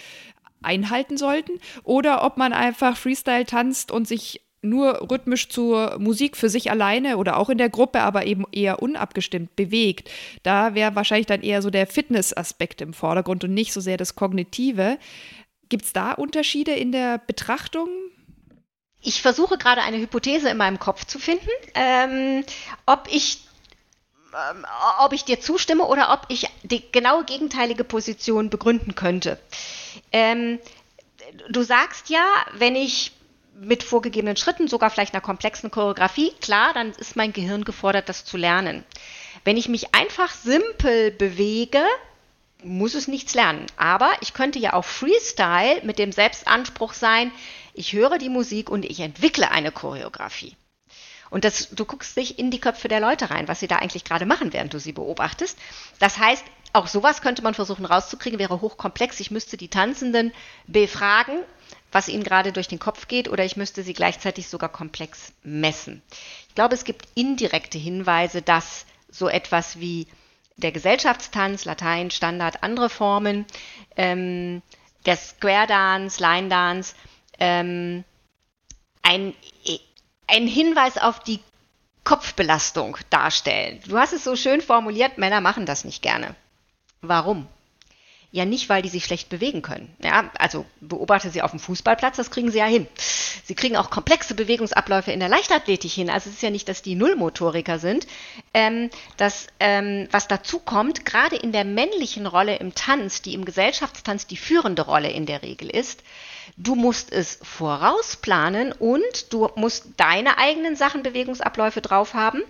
einhalten 0.62 1.18
sollten. 1.18 1.60
Oder 1.84 2.24
ob 2.24 2.38
man 2.38 2.54
einfach 2.54 2.96
Freestyle 2.96 3.46
tanzt 3.46 3.92
und 3.92 4.08
sich 4.08 4.42
nur 4.64 5.10
rhythmisch 5.12 5.50
zur 5.50 5.98
Musik 6.00 6.38
für 6.38 6.50
sich 6.50 6.72
alleine 6.72 7.18
oder 7.18 7.38
auch 7.38 7.50
in 7.50 7.58
der 7.58 7.70
Gruppe, 7.70 8.02
aber 8.02 8.26
eben 8.26 8.46
eher 8.52 8.82
unabgestimmt 8.82 9.56
bewegt. 9.56 10.10
Da 10.44 10.74
wäre 10.74 10.96
wahrscheinlich 10.96 11.28
dann 11.28 11.42
eher 11.42 11.62
so 11.62 11.70
der 11.70 11.86
Fitnessaspekt 11.88 12.82
im 12.82 12.94
Vordergrund 12.94 13.44
und 13.44 13.54
nicht 13.54 13.74
so 13.74 13.82
sehr 13.82 13.98
das 13.98 14.16
Kognitive. 14.16 14.98
Gibt 15.70 15.86
es 15.86 15.94
da 15.94 16.12
Unterschiede 16.14 16.72
in 16.72 16.92
der 16.92 17.20
Betrachtung? 17.20 17.90
Ich 19.02 19.22
versuche 19.22 19.58
gerade 19.58 19.82
eine 19.82 19.98
Hypothese 19.98 20.50
in 20.50 20.58
meinem 20.58 20.80
Kopf 20.80 21.06
zu 21.06 21.20
finden, 21.20 21.50
ähm, 21.76 22.46
ob 22.86 23.08
ich 23.12 23.40
ähm, 24.34 24.66
ob 25.00 25.14
ich 25.14 25.26
dir 25.26 25.40
zustimme 25.40 25.86
oder 25.86 26.14
ob 26.14 26.26
ich 26.30 26.48
die 26.64 26.92
genaue 26.92 27.26
gegenteilige 27.26 27.84
Position 27.84 28.50
begründen 28.50 28.96
könnte. 28.96 29.38
Ähm, 30.12 30.60
du 31.50 31.64
sagst 31.64 32.10
ja, 32.10 32.24
wenn 32.54 32.76
ich 32.76 33.12
mit 33.60 33.84
vorgegebenen 33.84 34.38
Schritten, 34.38 34.68
sogar 34.68 34.90
vielleicht 34.90 35.14
einer 35.14 35.22
komplexen 35.22 35.72
Choreografie, 35.72 36.32
klar, 36.42 36.74
dann 36.74 36.92
ist 36.92 37.16
mein 37.16 37.34
Gehirn 37.34 37.64
gefordert, 37.64 38.10
das 38.10 38.26
zu 38.26 38.38
lernen. 38.38 38.84
Wenn 39.44 39.58
ich 39.58 39.70
mich 39.70 39.94
einfach 39.94 40.32
simpel 40.32 41.12
bewege, 41.12 41.84
muss 42.64 42.94
es 42.94 43.08
nichts 43.08 43.34
lernen. 43.34 43.66
Aber 43.78 44.12
ich 44.22 44.34
könnte 44.34 44.60
ja 44.60 44.74
auch 44.74 44.86
Freestyle 44.86 45.82
mit 45.84 46.00
dem 46.00 46.12
Selbstanspruch 46.12 46.94
sein, 46.94 47.32
ich 47.74 47.94
höre 47.94 48.18
die 48.18 48.30
Musik 48.30 48.70
und 48.70 48.86
ich 48.86 49.00
entwickle 49.00 49.52
eine 49.52 49.72
Choreografie. 49.72 50.56
Und 51.30 51.46
das, 51.46 51.70
du 51.72 51.86
guckst 51.86 52.16
dich 52.16 52.38
in 52.38 52.52
die 52.52 52.60
Köpfe 52.60 52.88
der 52.88 53.00
Leute 53.00 53.32
rein, 53.32 53.48
was 53.48 53.60
sie 53.60 53.68
da 53.68 53.78
eigentlich 53.78 54.04
gerade 54.04 54.28
machen, 54.28 54.54
während 54.54 54.74
du 54.74 54.80
sie 54.80 54.92
beobachtest. 54.92 55.58
Das 55.98 56.20
heißt, 56.20 56.46
auch 56.74 56.88
sowas 56.88 57.22
könnte 57.22 57.42
man 57.42 57.56
versuchen 57.56 57.86
rauszukriegen, 57.86 58.38
wäre 58.38 58.62
hochkomplex. 58.62 59.20
Ich 59.20 59.32
müsste 59.32 59.58
die 59.58 59.68
Tanzenden 59.68 60.32
befragen, 60.68 61.40
was 61.94 62.08
ihnen 62.08 62.24
gerade 62.24 62.52
durch 62.52 62.68
den 62.68 62.80
Kopf 62.80 63.08
geht, 63.08 63.30
oder 63.30 63.46
ich 63.46 63.58
müsste 63.58 63.84
sie 63.84 63.94
gleichzeitig 63.94 64.48
sogar 64.48 64.70
komplex 64.70 65.34
messen. 65.44 66.02
Ich 66.50 66.56
glaube, 66.56 66.76
es 66.76 66.84
gibt 66.84 67.08
indirekte 67.16 67.78
Hinweise, 67.78 68.42
dass 68.42 68.86
so 69.10 69.30
etwas 69.30 69.80
wie 69.80 70.08
der 70.58 70.72
Gesellschaftstanz, 70.72 71.66
Latein, 71.66 72.12
Standard, 72.12 72.64
andere 72.64 72.90
Formen, 72.90 73.46
ähm, 73.96 74.62
der 75.06 75.18
Square 75.18 75.68
Dance, 75.68 76.22
Line 76.22 76.50
Dance, 76.50 76.96
ähm, 77.40 78.04
ein, 79.02 79.34
ein 80.28 80.48
Hinweis 80.48 80.98
auf 80.98 81.20
die 81.20 81.40
Kopfbelastung 82.04 82.98
darstellen. 83.10 83.80
Du 83.88 83.98
hast 83.98 84.14
es 84.14 84.24
so 84.24 84.36
schön 84.36 84.62
formuliert, 84.62 85.18
Männer 85.18 85.42
machen 85.42 85.66
das 85.66 85.86
nicht 85.86 86.02
gerne. 86.02 86.36
Warum? 87.02 87.48
Ja, 88.36 88.46
nicht, 88.46 88.68
weil 88.68 88.82
die 88.82 88.90
sich 88.90 89.06
schlecht 89.06 89.30
bewegen 89.30 89.62
können. 89.62 89.96
Ja, 90.04 90.32
also 90.40 90.66
beobachte 90.82 91.30
sie 91.30 91.44
auf 91.44 91.52
dem 91.52 91.60
Fußballplatz, 91.60 92.18
das 92.18 92.32
kriegen 92.32 92.50
sie 92.50 92.58
ja 92.58 92.66
hin. 92.66 92.88
Sie 93.46 93.54
kriegen 93.54 93.78
auch 93.78 93.92
komplexe 93.92 94.34
Bewegungsabläufe 94.34 95.12
in 95.12 95.20
der 95.20 95.30
Leichtathletik 95.30 95.92
hin. 95.92 96.10
Also 96.10 96.32
es 96.32 96.38
ist 96.38 96.42
ja 96.42 96.50
nicht, 96.50 96.68
dass 96.68 96.82
die 96.82 96.96
Nullmotoriker 96.96 97.78
sind. 97.78 98.08
Ähm, 98.52 98.90
das, 99.18 99.46
ähm, 99.60 100.08
was 100.10 100.28
dazu 100.28 100.58
kommt, 100.58 101.06
gerade 101.06 101.36
in 101.36 101.52
der 101.52 101.64
männlichen 101.64 102.26
Rolle 102.26 102.56
im 102.56 102.74
Tanz, 102.74 103.22
die 103.22 103.36
im 103.36 103.46
Gesellschaftstanz 103.46 104.26
die 104.26 104.38
führende 104.38 104.82
Rolle 104.82 105.12
in 105.12 105.28
der 105.28 105.44
Regel 105.44 105.70
ist, 105.70 106.02
du 106.58 106.74
musst 106.74 107.12
es 107.12 107.38
vorausplanen 107.44 108.72
und 108.72 109.32
du 109.32 109.48
musst 109.56 109.90
deine 109.98 110.40
eigenen 110.40 110.76
Sachen, 110.76 111.04
Bewegungsabläufe 111.04 111.82
drauf 111.82 112.16
haben 112.16 112.42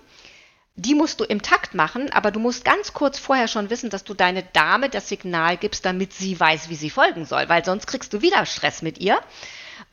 die 0.75 0.95
musst 0.95 1.19
du 1.19 1.23
im 1.23 1.41
Takt 1.41 1.75
machen, 1.75 2.11
aber 2.11 2.31
du 2.31 2.39
musst 2.39 2.65
ganz 2.65 2.93
kurz 2.93 3.19
vorher 3.19 3.47
schon 3.47 3.69
wissen, 3.69 3.89
dass 3.89 4.03
du 4.03 4.13
deine 4.13 4.43
Dame 4.43 4.89
das 4.89 5.07
Signal 5.07 5.57
gibst, 5.57 5.85
damit 5.85 6.13
sie 6.13 6.39
weiß, 6.39 6.69
wie 6.69 6.75
sie 6.75 6.89
folgen 6.89 7.25
soll, 7.25 7.47
weil 7.47 7.63
sonst 7.63 7.85
kriegst 7.85 8.11
du 8.13 8.21
wieder 8.21 8.45
Stress 8.45 8.81
mit 8.81 8.97
ihr. 8.97 9.21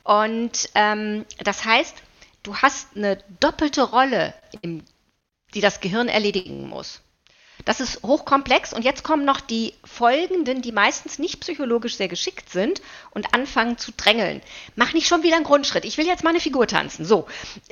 Und 0.03 0.69
ähm, 0.73 1.25
das 1.43 1.65
heißt, 1.65 1.95
du 2.43 2.55
hast 2.57 2.95
eine 2.95 3.17
doppelte 3.39 3.83
Rolle, 3.83 4.33
im, 4.61 4.83
die 5.53 5.61
das 5.61 5.81
Gehirn 5.81 6.07
erledigen 6.07 6.67
muss. 6.67 7.01
Das 7.65 7.79
ist 7.79 8.03
hochkomplex 8.03 8.73
und 8.73 8.83
jetzt 8.83 9.03
kommen 9.03 9.25
noch 9.25 9.41
die 9.41 9.73
folgenden, 9.83 10.61
die 10.61 10.71
meistens 10.71 11.19
nicht 11.19 11.39
psychologisch 11.41 11.95
sehr 11.95 12.07
geschickt 12.07 12.49
sind 12.49 12.81
und 13.11 13.33
anfangen 13.33 13.77
zu 13.77 13.91
drängeln. 13.95 14.41
Mach 14.75 14.93
nicht 14.93 15.07
schon 15.07 15.23
wieder 15.23 15.35
einen 15.35 15.45
Grundschritt. 15.45 15.85
Ich 15.85 15.97
will 15.97 16.05
jetzt 16.05 16.23
mal 16.23 16.31
eine 16.31 16.39
Figur 16.39 16.67
tanzen. 16.67 17.05
So, 17.05 17.27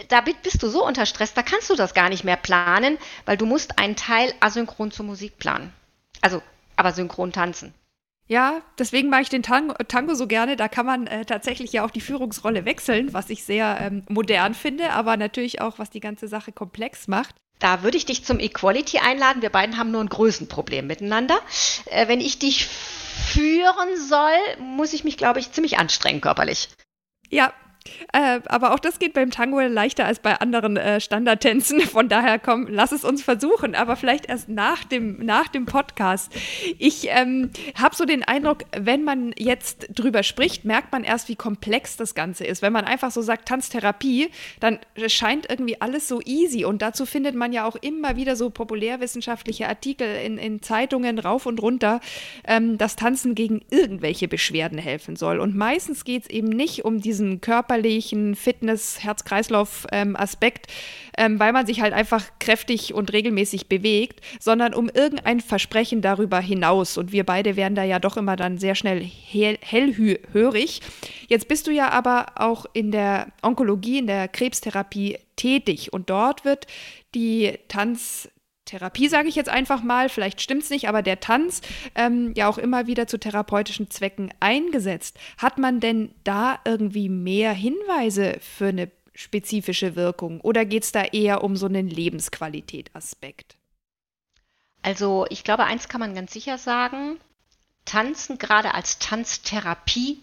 damit 0.10 0.42
bist 0.44 0.62
du 0.62 0.70
so 0.70 0.86
unter 0.86 1.06
Stress, 1.06 1.34
da 1.34 1.44
kannst 1.44 1.70
du 1.70 1.76
das 1.76 1.94
gar 1.94 2.10
nicht 2.10 2.24
mehr 2.24 2.38
planen, 2.38 2.98
weil 3.26 3.38
du 3.38 3.46
musst 3.46 3.80
einen 3.80 3.96
Teil 3.96 4.34
asynchron 4.40 4.92
zur 4.92 5.06
Musik 5.06 5.38
planen. 5.38 5.74
Also, 6.22 6.42
aber 6.76 6.94
synchron 6.94 7.32
tanzen. 7.32 7.74
Ja, 8.28 8.62
deswegen 8.78 9.10
mag 9.10 9.24
ich 9.24 9.30
den 9.30 9.42
Tango, 9.42 9.74
Tango 9.88 10.14
so 10.14 10.28
gerne. 10.28 10.56
Da 10.56 10.68
kann 10.68 10.86
man 10.86 11.08
äh, 11.08 11.26
tatsächlich 11.26 11.74
ja 11.74 11.84
auch 11.84 11.90
die 11.90 12.00
Führungsrolle 12.00 12.64
wechseln, 12.64 13.12
was 13.12 13.32
ich 13.32 13.44
sehr 13.44 13.80
ähm, 13.82 14.04
modern 14.08 14.54
finde, 14.54 14.92
aber 14.92 15.18
natürlich 15.18 15.62
auch, 15.62 15.80
was 15.80 15.90
die 15.90 16.00
ganze 16.00 16.28
Sache 16.28 16.52
komplex 16.52 17.08
macht. 17.08 17.36
Da 17.60 17.84
würde 17.84 17.98
ich 17.98 18.06
dich 18.06 18.24
zum 18.24 18.40
Equality 18.40 19.00
einladen. 19.00 19.42
Wir 19.42 19.50
beiden 19.50 19.78
haben 19.78 19.92
nur 19.92 20.02
ein 20.02 20.10
Größenproblem 20.10 20.88
miteinander. 20.88 21.40
Äh, 21.86 22.08
wenn 22.08 22.22
ich 22.22 22.40
dich 22.40 22.68
führen 22.68 23.98
soll, 24.08 24.38
muss 24.60 24.94
ich 24.94 25.04
mich, 25.04 25.18
glaube 25.18 25.40
ich, 25.40 25.52
ziemlich 25.52 25.78
anstrengen 25.78 26.22
körperlich. 26.22 26.70
Ja, 27.30 27.54
äh, 28.14 28.42
aber 28.46 28.74
auch 28.74 28.80
das 28.80 29.00
geht 29.00 29.14
beim 29.14 29.32
Tango 29.32 29.60
leichter 29.60 30.06
als 30.06 30.20
bei 30.20 30.36
anderen 30.40 30.78
äh, 30.78 31.00
Standardtänzen. 31.00 31.82
Von 31.82 32.10
daher 32.10 32.40
komm, 32.40 32.68
lass 32.70 32.92
es 32.92 33.04
uns 33.04 33.24
versuchen, 33.24 33.76
aber 33.76 33.96
vielleicht 33.96 34.28
erst 34.28 34.50
nach 34.50 34.84
dem, 34.84 35.26
nach 35.26 35.48
dem 35.48 35.66
Podcast. 35.66 36.32
Ich 36.78 37.08
ähm, 37.10 37.52
habe 37.76 37.96
so 37.96 38.06
den 38.06 38.24
Eindruck, 38.24 38.64
wenn 38.78 39.04
man 39.04 39.34
jetzt 39.38 39.88
drüber 39.94 40.24
spricht, 40.24 40.66
merkt 40.66 40.92
man 40.92 41.04
erst, 41.04 41.30
wie 41.30 41.36
komplex 41.36 41.98
das 41.98 42.16
Ganze 42.16 42.46
ist. 42.46 42.62
Wenn 42.62 42.74
man 42.74 42.86
einfach 42.86 43.12
so 43.12 43.22
sagt 43.22 43.48
Tanztherapie, 43.48 44.30
dann 44.60 44.80
scheint 45.08 45.50
irgendwie 45.50 45.80
alles 45.82 46.08
so 46.08 46.22
easy. 46.26 46.66
Und 46.66 46.82
dazu 46.82 47.06
findet 47.06 47.36
man 47.36 47.54
ja 47.54 47.66
auch 47.66 47.76
immer 47.76 48.16
wieder 48.16 48.36
so 48.36 48.50
populärwissenschaftliche 48.50 49.68
Artikel 49.68 50.08
in, 50.16 50.38
in 50.38 50.62
Zeitungen 50.62 51.20
rauf 51.20 51.46
und 51.46 51.62
runter, 51.62 52.02
ähm, 52.46 52.78
dass 52.78 52.96
Tanzen 52.96 53.36
gegen 53.36 53.62
irgendwelche 53.70 54.28
Beschwerden 54.28 54.78
helfen 54.78 55.16
soll. 55.16 55.40
Und 55.40 55.56
meistens 55.56 56.04
geht 56.04 56.24
es 56.24 56.30
eben 56.30 56.50
nicht 56.50 56.86
um 56.86 57.00
diesen 57.00 57.40
körperlichen 57.42 57.69
körperlichen 57.70 58.36
Fitness, 58.36 59.04
Herz-Kreislauf-Aspekt, 59.04 60.68
ähm, 61.16 61.34
ähm, 61.34 61.40
weil 61.40 61.54
man 61.54 61.68
sich 61.68 61.82
halt 61.82 61.94
einfach 61.94 62.26
kräftig 62.40 62.94
und 62.94 63.14
regelmäßig 63.14 63.68
bewegt, 63.68 64.22
sondern 64.40 64.74
um 64.74 64.90
irgendein 64.90 65.40
Versprechen 65.40 66.02
darüber 66.02 66.40
hinaus. 66.40 66.98
Und 66.98 67.12
wir 67.12 67.26
beide 67.26 67.56
werden 67.56 67.76
da 67.76 67.84
ja 67.84 68.00
doch 68.00 68.18
immer 68.18 68.36
dann 68.36 68.58
sehr 68.58 68.74
schnell 68.74 69.04
hell 69.04 69.58
hellhörig. 69.62 70.82
Jetzt 71.28 71.48
bist 71.48 71.68
du 71.68 71.72
ja 71.72 71.90
aber 71.90 72.26
auch 72.36 72.66
in 72.74 72.92
der 72.92 73.28
Onkologie, 73.44 74.00
in 74.00 74.08
der 74.08 74.28
Krebstherapie 74.28 75.20
tätig 75.36 75.94
und 75.94 76.10
dort 76.10 76.46
wird 76.46 76.66
die 77.14 77.54
Tanz 77.68 78.30
Therapie, 78.70 79.10
sage 79.10 79.28
ich 79.30 79.36
jetzt 79.36 79.50
einfach 79.50 79.82
mal, 79.82 80.10
vielleicht 80.10 80.42
stimmt 80.42 80.64
es 80.64 80.70
nicht, 80.70 80.88
aber 80.88 81.02
der 81.02 81.20
Tanz 81.20 81.62
ähm, 81.96 82.34
ja 82.36 82.48
auch 82.48 82.58
immer 82.58 82.88
wieder 82.88 83.08
zu 83.08 83.20
therapeutischen 83.20 83.90
Zwecken 83.90 84.32
eingesetzt. 84.40 85.18
Hat 85.38 85.58
man 85.58 85.80
denn 85.80 86.14
da 86.24 86.60
irgendwie 86.66 87.10
mehr 87.10 87.52
Hinweise 87.52 88.38
für 88.40 88.68
eine 88.68 88.92
spezifische 89.16 89.96
Wirkung 89.96 90.40
oder 90.42 90.66
geht 90.66 90.84
es 90.84 90.92
da 90.92 91.04
eher 91.04 91.44
um 91.44 91.58
so 91.58 91.66
einen 91.66 91.90
Lebensqualität-Aspekt? 91.90 93.58
Also 94.82 95.26
ich 95.30 95.44
glaube, 95.44 95.66
eins 95.66 95.90
kann 95.90 96.00
man 96.00 96.16
ganz 96.16 96.32
sicher 96.32 96.58
sagen, 96.58 97.18
Tanzen 97.86 98.38
gerade 98.38 98.74
als 98.76 99.00
Tanztherapie 99.00 100.20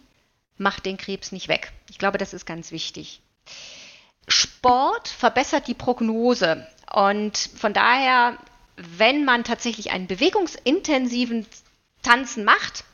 macht 0.56 0.86
den 0.86 0.96
Krebs 0.96 1.32
nicht 1.32 1.48
weg. 1.48 1.72
Ich 1.90 1.98
glaube, 1.98 2.16
das 2.16 2.32
ist 2.32 2.46
ganz 2.46 2.70
wichtig. 2.70 3.20
Sport 4.28 5.08
verbessert 5.08 5.68
die 5.68 5.74
Prognose. 5.74 6.66
Und 6.92 7.36
von 7.36 7.72
daher, 7.72 8.38
wenn 8.76 9.24
man 9.24 9.44
tatsächlich 9.44 9.90
einen 9.90 10.06
bewegungsintensiven 10.06 11.46
Tanzen 12.02 12.44
macht, 12.44 12.84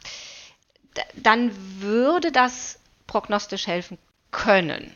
dann 1.14 1.50
würde 1.80 2.32
das 2.32 2.78
prognostisch 3.06 3.66
helfen 3.66 3.98
können. 4.30 4.94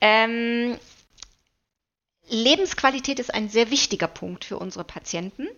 Ähm, 0.00 0.78
Lebensqualität 2.28 3.18
ist 3.18 3.32
ein 3.32 3.48
sehr 3.48 3.70
wichtiger 3.70 4.08
Punkt 4.08 4.44
für 4.44 4.58
unsere 4.58 4.84
Patienten, 4.84 5.48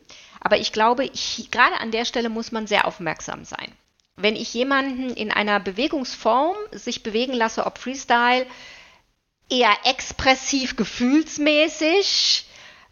aber 0.40 0.58
ich 0.58 0.72
glaube, 0.72 1.04
ich, 1.04 1.50
gerade 1.50 1.80
an 1.80 1.90
der 1.90 2.04
Stelle 2.04 2.28
muss 2.28 2.52
man 2.52 2.66
sehr 2.66 2.86
aufmerksam 2.86 3.44
sein. 3.44 3.72
Wenn 4.16 4.36
ich 4.36 4.52
jemanden 4.52 5.10
in 5.10 5.30
einer 5.30 5.60
Bewegungsform 5.60 6.56
sich 6.72 7.02
bewegen 7.02 7.32
lasse, 7.32 7.64
ob 7.66 7.78
Freestyle, 7.78 8.46
eher 9.50 9.74
expressiv, 9.84 10.76
gefühlsmäßig, 10.76 12.46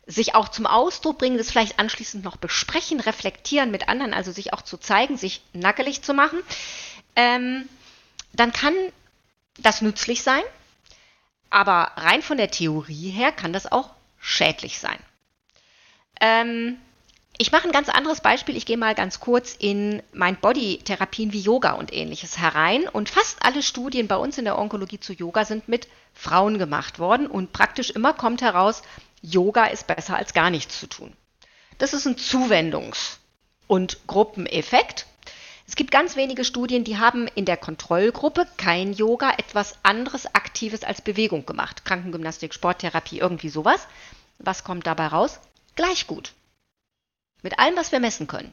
sich 0.06 0.34
auch 0.34 0.48
zum 0.48 0.66
Ausdruck 0.66 1.18
bringen, 1.18 1.36
das 1.38 1.50
vielleicht 1.50 1.78
anschließend 1.78 2.24
noch 2.24 2.36
besprechen, 2.36 3.00
reflektieren 3.00 3.70
mit 3.70 3.88
anderen, 3.88 4.14
also 4.14 4.30
sich 4.32 4.52
auch 4.52 4.62
zu 4.62 4.76
zeigen, 4.78 5.16
sich 5.16 5.42
nackelig 5.52 6.02
zu 6.02 6.14
machen, 6.14 6.38
ähm, 7.16 7.68
dann 8.32 8.52
kann 8.52 8.74
das 9.58 9.82
nützlich 9.82 10.22
sein, 10.22 10.42
aber 11.50 11.92
rein 11.96 12.22
von 12.22 12.36
der 12.36 12.50
Theorie 12.50 13.10
her 13.10 13.32
kann 13.32 13.52
das 13.52 13.70
auch 13.70 13.90
schädlich 14.20 14.78
sein. 14.78 14.98
Ähm, 16.20 16.78
ich 17.38 17.52
mache 17.52 17.64
ein 17.64 17.72
ganz 17.72 17.88
anderes 17.88 18.20
Beispiel. 18.20 18.56
Ich 18.56 18.64
gehe 18.66 18.78
mal 18.78 18.94
ganz 18.94 19.20
kurz 19.20 19.54
in 19.58 20.02
Mind-Body-Therapien 20.12 21.32
wie 21.32 21.40
Yoga 21.40 21.72
und 21.72 21.92
ähnliches 21.92 22.38
herein. 22.38 22.88
Und 22.88 23.10
fast 23.10 23.42
alle 23.42 23.62
Studien 23.62 24.08
bei 24.08 24.16
uns 24.16 24.38
in 24.38 24.44
der 24.44 24.58
Onkologie 24.58 25.00
zu 25.00 25.12
Yoga 25.12 25.44
sind 25.44 25.68
mit 25.68 25.88
Frauen 26.14 26.58
gemacht 26.58 26.98
worden. 26.98 27.26
Und 27.26 27.52
praktisch 27.52 27.90
immer 27.90 28.14
kommt 28.14 28.40
heraus, 28.40 28.82
Yoga 29.20 29.66
ist 29.66 29.86
besser 29.86 30.16
als 30.16 30.32
gar 30.32 30.50
nichts 30.50 30.80
zu 30.80 30.86
tun. 30.86 31.12
Das 31.78 31.92
ist 31.92 32.06
ein 32.06 32.16
Zuwendungs- 32.16 33.18
und 33.66 34.06
Gruppeneffekt. 34.06 35.06
Es 35.68 35.76
gibt 35.76 35.90
ganz 35.90 36.16
wenige 36.16 36.44
Studien, 36.44 36.84
die 36.84 36.98
haben 36.98 37.26
in 37.34 37.44
der 37.44 37.56
Kontrollgruppe 37.56 38.46
kein 38.56 38.92
Yoga 38.92 39.32
etwas 39.36 39.74
anderes 39.82 40.26
Aktives 40.34 40.84
als 40.84 41.02
Bewegung 41.02 41.44
gemacht. 41.44 41.84
Krankengymnastik, 41.84 42.54
Sporttherapie, 42.54 43.18
irgendwie 43.18 43.48
sowas. 43.48 43.86
Was 44.38 44.64
kommt 44.64 44.86
dabei 44.86 45.08
raus? 45.08 45.40
Gleich 45.74 46.06
gut. 46.06 46.32
Mit 47.46 47.60
allem, 47.60 47.76
was 47.76 47.92
wir 47.92 48.00
messen 48.00 48.26
können. 48.26 48.52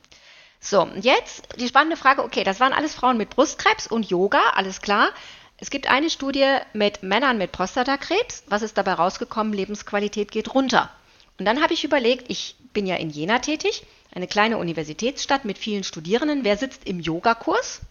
So, 0.60 0.88
jetzt 1.02 1.60
die 1.60 1.68
spannende 1.68 1.98
Frage, 1.98 2.24
okay, 2.24 2.44
das 2.44 2.60
waren 2.60 2.74
alles 2.74 2.94
Frauen 2.94 3.18
mit 3.18 3.32
Brustkrebs 3.32 3.88
und 3.88 4.08
Yoga, 4.08 4.52
alles 4.54 4.82
klar. 4.82 5.10
Es 5.58 5.72
gibt 5.72 5.88
eine 5.90 6.12
Studie 6.12 6.58
mit 6.74 7.02
Männern 7.02 7.40
mit 7.40 7.52
Prostatakrebs. 7.52 8.44
Was 8.46 8.62
ist 8.62 8.78
dabei 8.78 8.94
rausgekommen? 8.94 9.52
Lebensqualität 9.52 10.32
geht 10.32 10.54
runter. 10.54 10.92
Und 11.40 11.46
dann 11.46 11.64
habe 11.64 11.74
ich 11.74 11.84
überlegt, 11.84 12.26
ich 12.28 12.56
bin 12.72 12.86
ja 12.86 12.98
in 12.98 13.10
Jena 13.10 13.40
tätig, 13.40 13.84
eine 14.14 14.28
kleine 14.28 14.60
Universitätsstadt 14.60 15.44
mit 15.44 15.58
vielen 15.58 15.84
Studierenden. 15.84 16.44
Wer 16.44 16.58
sitzt 16.58 16.86
im 16.86 17.00
Yogakurs? 17.00 17.82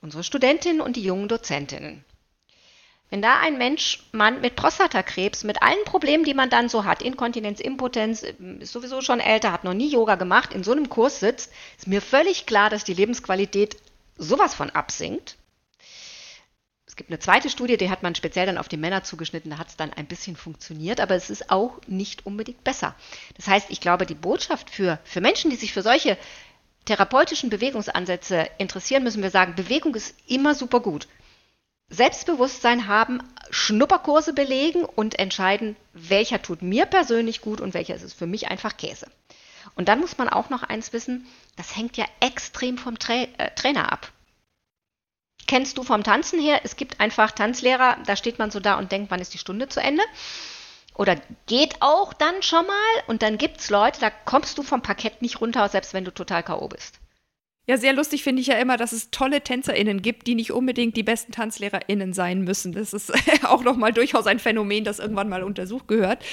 Unsere 0.00 0.24
Studentinnen 0.24 0.80
und 0.80 0.96
die 0.96 1.02
jungen 1.02 1.28
Dozentinnen. 1.28 2.02
Wenn 3.08 3.22
da 3.22 3.38
ein 3.38 3.56
Mensch, 3.56 4.02
Mann 4.10 4.40
mit 4.40 4.56
Prostatakrebs, 4.56 5.44
mit 5.44 5.62
allen 5.62 5.84
Problemen, 5.84 6.24
die 6.24 6.34
man 6.34 6.50
dann 6.50 6.68
so 6.68 6.84
hat, 6.84 7.02
Inkontinenz, 7.02 7.60
Impotenz, 7.60 8.22
ist 8.22 8.72
sowieso 8.72 9.00
schon 9.00 9.20
älter, 9.20 9.52
hat 9.52 9.62
noch 9.62 9.74
nie 9.74 9.88
Yoga 9.88 10.16
gemacht, 10.16 10.52
in 10.52 10.64
so 10.64 10.72
einem 10.72 10.88
Kurs 10.88 11.20
sitzt, 11.20 11.52
ist 11.78 11.86
mir 11.86 12.02
völlig 12.02 12.46
klar, 12.46 12.68
dass 12.68 12.82
die 12.82 12.94
Lebensqualität 12.94 13.76
sowas 14.16 14.54
von 14.54 14.70
absinkt. 14.70 15.36
Es 16.84 16.96
gibt 16.96 17.10
eine 17.10 17.18
zweite 17.18 17.50
Studie, 17.50 17.76
die 17.76 17.90
hat 17.90 18.02
man 18.02 18.14
speziell 18.14 18.46
dann 18.46 18.58
auf 18.58 18.68
die 18.68 18.78
Männer 18.78 19.04
zugeschnitten, 19.04 19.50
da 19.50 19.58
hat 19.58 19.68
es 19.68 19.76
dann 19.76 19.92
ein 19.92 20.06
bisschen 20.06 20.34
funktioniert, 20.34 20.98
aber 20.98 21.14
es 21.14 21.30
ist 21.30 21.50
auch 21.50 21.78
nicht 21.86 22.26
unbedingt 22.26 22.64
besser. 22.64 22.96
Das 23.36 23.46
heißt, 23.46 23.70
ich 23.70 23.80
glaube, 23.80 24.06
die 24.06 24.14
Botschaft 24.14 24.70
für, 24.70 24.98
für 25.04 25.20
Menschen, 25.20 25.50
die 25.50 25.56
sich 25.56 25.72
für 25.72 25.82
solche 25.82 26.16
therapeutischen 26.86 27.50
Bewegungsansätze 27.50 28.48
interessieren, 28.58 29.04
müssen 29.04 29.22
wir 29.22 29.30
sagen, 29.30 29.54
Bewegung 29.54 29.94
ist 29.94 30.16
immer 30.26 30.54
super 30.54 30.80
gut. 30.80 31.06
Selbstbewusstsein 31.88 32.88
haben, 32.88 33.22
Schnupperkurse 33.50 34.32
belegen 34.32 34.84
und 34.84 35.18
entscheiden, 35.18 35.76
welcher 35.92 36.42
tut 36.42 36.62
mir 36.62 36.86
persönlich 36.86 37.40
gut 37.40 37.60
und 37.60 37.74
welcher 37.74 37.94
ist 37.94 38.02
es 38.02 38.12
für 38.12 38.26
mich 38.26 38.48
einfach 38.48 38.76
Käse. 38.76 39.06
Und 39.76 39.88
dann 39.88 40.00
muss 40.00 40.18
man 40.18 40.28
auch 40.28 40.50
noch 40.50 40.62
eins 40.62 40.92
wissen, 40.92 41.26
das 41.56 41.76
hängt 41.76 41.96
ja 41.96 42.04
extrem 42.20 42.78
vom 42.78 42.98
Tra 42.98 43.14
äh, 43.14 43.54
Trainer 43.54 43.92
ab. 43.92 44.10
Kennst 45.46 45.78
du 45.78 45.84
vom 45.84 46.02
Tanzen 46.02 46.40
her? 46.40 46.60
Es 46.64 46.76
gibt 46.76 46.98
einfach 46.98 47.30
Tanzlehrer, 47.30 47.98
da 48.04 48.16
steht 48.16 48.38
man 48.38 48.50
so 48.50 48.58
da 48.58 48.78
und 48.78 48.90
denkt, 48.90 49.10
wann 49.10 49.20
ist 49.20 49.32
die 49.32 49.38
Stunde 49.38 49.68
zu 49.68 49.80
Ende? 49.80 50.02
Oder 50.94 51.16
geht 51.46 51.82
auch 51.82 52.12
dann 52.14 52.42
schon 52.42 52.66
mal 52.66 53.02
und 53.06 53.22
dann 53.22 53.38
gibt 53.38 53.60
es 53.60 53.70
Leute, 53.70 54.00
da 54.00 54.10
kommst 54.10 54.58
du 54.58 54.62
vom 54.62 54.82
Parkett 54.82 55.22
nicht 55.22 55.40
runter, 55.40 55.68
selbst 55.68 55.94
wenn 55.94 56.04
du 56.04 56.10
total 56.10 56.42
K.O. 56.42 56.68
bist. 56.68 56.98
Ja, 57.68 57.76
sehr 57.78 57.94
lustig 57.94 58.22
finde 58.22 58.40
ich 58.40 58.46
ja 58.46 58.54
immer, 58.58 58.76
dass 58.76 58.92
es 58.92 59.10
tolle 59.10 59.40
TänzerInnen 59.40 60.00
gibt, 60.00 60.28
die 60.28 60.36
nicht 60.36 60.52
unbedingt 60.52 60.96
die 60.96 61.02
besten 61.02 61.32
TanzlehrerInnen 61.32 62.12
sein 62.12 62.42
müssen. 62.42 62.70
Das 62.70 62.92
ist 62.92 63.12
auch 63.44 63.64
nochmal 63.64 63.92
durchaus 63.92 64.28
ein 64.28 64.38
Phänomen, 64.38 64.84
das 64.84 65.00
irgendwann 65.00 65.28
mal 65.28 65.42
untersucht 65.42 65.88
gehört. 65.88 66.24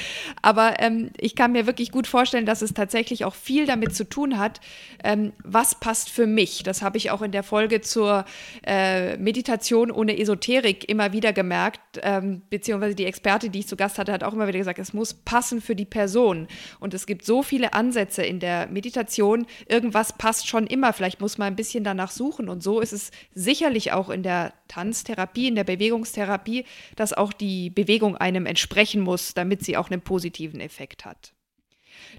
Aber 0.44 0.80
ähm, 0.80 1.10
ich 1.20 1.36
kann 1.36 1.52
mir 1.52 1.66
wirklich 1.66 1.92
gut 1.92 2.06
vorstellen, 2.06 2.46
dass 2.46 2.62
es 2.62 2.76
tatsächlich 2.76 3.26
auch 3.26 3.34
viel 3.34 3.66
damit 3.66 3.96
zu 3.96 4.08
tun 4.08 4.38
hat, 4.38 4.62
ähm, 5.04 5.34
was 5.44 5.74
passt 5.74 6.12
für 6.12 6.28
mich. 6.28 6.62
Das 6.62 6.84
habe 6.84 7.00
ich 7.00 7.10
auch 7.10 7.24
in 7.24 7.32
der 7.32 7.42
Folge 7.42 7.82
zur 7.82 8.26
äh, 8.64 9.18
Meditation 9.18 9.90
ohne 9.90 10.20
Esoterik 10.20 10.88
immer 10.88 11.14
wieder 11.14 11.34
gemerkt, 11.34 12.00
ähm, 12.04 12.44
beziehungsweise 12.52 12.94
die 12.94 13.06
Experte, 13.06 13.50
die 13.50 13.60
ich 13.60 13.68
zu 13.68 13.76
Gast 13.76 13.98
hatte, 13.98 14.14
hat 14.14 14.24
auch 14.24 14.34
immer 14.34 14.48
wieder 14.48 14.60
gesagt, 14.60 14.78
es 14.78 14.94
muss 14.94 15.16
passen 15.16 15.62
für 15.62 15.76
die 15.76 15.86
Person. 15.86 16.48
Und 16.80 16.94
es 16.94 17.08
gibt 17.08 17.26
so 17.26 17.42
viele 17.42 17.74
Ansätze 17.74 18.22
in 18.22 18.40
der 18.40 18.68
Meditation, 18.68 19.48
irgendwas 19.68 20.14
passt 20.14 20.48
schon 20.48 20.68
immer. 20.68 20.94
Vielleicht 20.94 21.23
muss 21.24 21.38
man 21.38 21.48
ein 21.48 21.56
bisschen 21.56 21.86
danach 21.86 22.12
suchen. 22.12 22.50
Und 22.50 22.62
so 22.62 22.82
ist 22.82 22.92
es 22.92 23.12
sicherlich 23.34 23.94
auch 23.94 24.10
in 24.10 24.24
der 24.24 24.52
Tanztherapie, 24.68 25.48
in 25.48 25.56
der 25.56 25.64
Bewegungstherapie, 25.64 26.66
dass 26.98 27.14
auch 27.14 27.32
die 27.32 27.70
Bewegung 27.70 28.18
einem 28.18 28.46
entsprechen 28.46 29.00
muss, 29.00 29.34
damit 29.34 29.64
sie 29.64 29.78
auch 29.78 29.90
einen 29.90 30.02
positiven 30.02 30.60
Effekt 30.60 31.06
hat. 31.06 31.32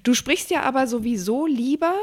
Du 0.05 0.15
sprichst 0.15 0.51
ja 0.51 0.63
aber 0.63 0.87
sowieso 0.87 1.47
lieber 1.47 1.95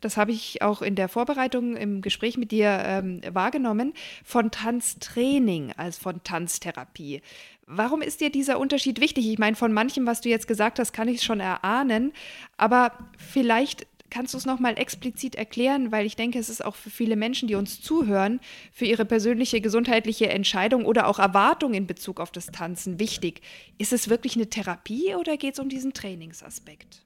das 0.00 0.16
habe 0.18 0.32
ich 0.32 0.60
auch 0.60 0.82
in 0.82 0.96
der 0.96 1.08
Vorbereitung 1.08 1.76
im 1.76 2.02
Gespräch 2.02 2.36
mit 2.36 2.50
dir 2.50 2.82
ähm, 2.84 3.22
wahrgenommen, 3.30 3.94
von 4.22 4.50
Tanztraining 4.50 5.72
als 5.76 5.96
von 5.96 6.22
Tanztherapie. 6.24 7.22
Warum 7.66 8.02
ist 8.02 8.20
dir 8.20 8.30
dieser 8.30 8.58
Unterschied 8.58 9.00
wichtig? 9.00 9.26
Ich 9.26 9.38
meine, 9.38 9.56
von 9.56 9.72
manchem, 9.72 10.04
was 10.04 10.20
du 10.20 10.28
jetzt 10.28 10.48
gesagt 10.48 10.78
hast, 10.78 10.92
kann 10.92 11.08
ich 11.08 11.18
es 11.18 11.24
schon 11.24 11.40
erahnen, 11.40 12.12
aber 12.58 12.92
vielleicht 13.16 13.86
kannst 14.14 14.32
du 14.32 14.38
es 14.38 14.46
nochmal 14.46 14.78
explizit 14.78 15.34
erklären, 15.34 15.90
weil 15.90 16.06
ich 16.06 16.14
denke, 16.14 16.38
es 16.38 16.48
ist 16.48 16.64
auch 16.64 16.76
für 16.76 16.88
viele 16.88 17.16
Menschen, 17.16 17.48
die 17.48 17.56
uns 17.56 17.82
zuhören, 17.82 18.38
für 18.72 18.84
ihre 18.84 19.04
persönliche 19.04 19.60
gesundheitliche 19.60 20.28
Entscheidung 20.28 20.86
oder 20.86 21.08
auch 21.08 21.18
Erwartung 21.18 21.74
in 21.74 21.88
Bezug 21.88 22.20
auf 22.20 22.30
das 22.30 22.46
Tanzen 22.46 23.00
wichtig. 23.00 23.42
Ist 23.76 23.92
es 23.92 24.08
wirklich 24.08 24.36
eine 24.36 24.48
Therapie 24.48 25.16
oder 25.16 25.36
geht 25.36 25.54
es 25.54 25.60
um 25.60 25.68
diesen 25.68 25.94
Trainingsaspekt? 25.94 27.02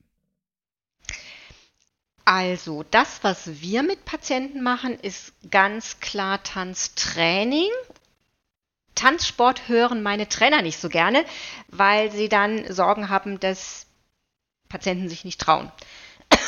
Also, 2.27 2.85
das, 2.90 3.25
was 3.25 3.62
wir 3.62 3.83
mit 3.83 4.05
Patienten 4.05 4.62
machen, 4.62 5.01
ist 5.01 5.33
ganz 5.51 6.01
klar 6.01 6.42
Tanztraining. 6.42 7.71
Tanzsport 8.94 9.66
hören 9.68 10.03
meine 10.03 10.29
Trainer 10.29 10.61
nicht 10.61 10.79
so 10.79 10.90
gerne, 10.90 11.25
weil 11.68 12.12
sie 12.12 12.29
dann 12.29 12.71
Sorgen 12.71 13.09
haben, 13.09 13.40
dass 13.40 13.87
Patienten 14.68 15.09
sich 15.09 15.25
nicht 15.25 15.40
trauen. 15.40 15.73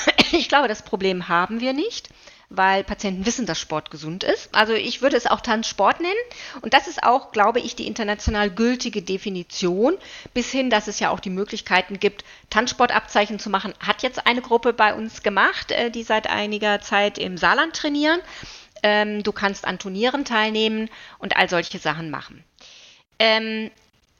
Ich 0.33 0.49
glaube, 0.49 0.69
das 0.69 0.83
Problem 0.83 1.29
haben 1.29 1.61
wir 1.61 1.73
nicht, 1.73 2.09
weil 2.49 2.85
Patienten 2.85 3.27
wissen, 3.27 3.47
dass 3.47 3.59
Sport 3.59 3.91
gesund 3.91 4.25
ist. 4.25 4.55
Also 4.55 4.75
ich 4.75 5.03
würde 5.03 5.17
es 5.17 5.27
auch 5.27 5.41
Tanzsport 5.41 6.01
nennen. 6.01 6.15
Und 6.63 6.75
das 6.75 6.89
ist 6.89 7.03
auch, 7.03 7.33
glaube 7.33 7.61
ich, 7.61 7.77
die 7.77 7.87
international 7.87 8.51
gültige 8.51 9.03
Definition, 9.03 9.97
bis 10.35 10.51
hin, 10.51 10.71
dass 10.71 10.89
es 10.89 11.01
ja 11.01 11.11
auch 11.11 11.21
die 11.21 11.31
Möglichkeiten 11.31 11.99
gibt, 11.99 12.25
Tanzsportabzeichen 12.51 13.39
zu 13.39 13.51
machen. 13.51 13.75
Hat 13.81 14.03
jetzt 14.03 14.27
eine 14.27 14.43
Gruppe 14.43 14.73
bei 14.73 14.95
uns 14.95 15.23
gemacht, 15.23 15.73
äh, 15.73 15.91
die 15.91 16.03
seit 16.03 16.29
einiger 16.29 16.81
Zeit 16.81 17.19
im 17.19 17.37
Saarland 17.37 17.75
trainieren. 17.75 18.21
Ähm, 18.83 19.23
du 19.23 19.33
kannst 19.33 19.65
an 19.65 19.79
Turnieren 19.79 20.25
teilnehmen 20.25 20.89
und 21.19 21.37
all 21.37 21.49
solche 21.49 21.79
Sachen 21.79 22.11
machen. 22.11 22.45
Ähm, 23.19 23.71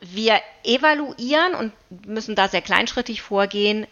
wir 0.01 0.41
evaluieren 0.65 1.55
und 1.55 1.73
müssen 2.07 2.35
da 2.35 2.49
sehr 2.49 2.63
kleinschrittig 2.63 3.23
vorgehen, 3.23 3.87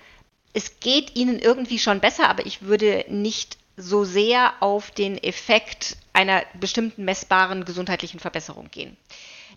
es 0.52 0.80
geht 0.80 1.16
ihnen 1.16 1.38
irgendwie 1.38 1.78
schon 1.78 2.00
besser, 2.00 2.28
aber 2.28 2.46
ich 2.46 2.62
würde 2.62 3.04
nicht 3.08 3.58
so 3.76 4.04
sehr 4.04 4.54
auf 4.60 4.90
den 4.90 5.22
Effekt 5.22 5.96
einer 6.12 6.42
bestimmten 6.58 7.04
messbaren 7.04 7.64
gesundheitlichen 7.64 8.18
Verbesserung 8.18 8.70
gehen. 8.70 8.96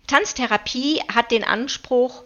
Tanztherapie 0.06 1.00
hat 1.12 1.30
den 1.30 1.44
Anspruch, 1.44 2.24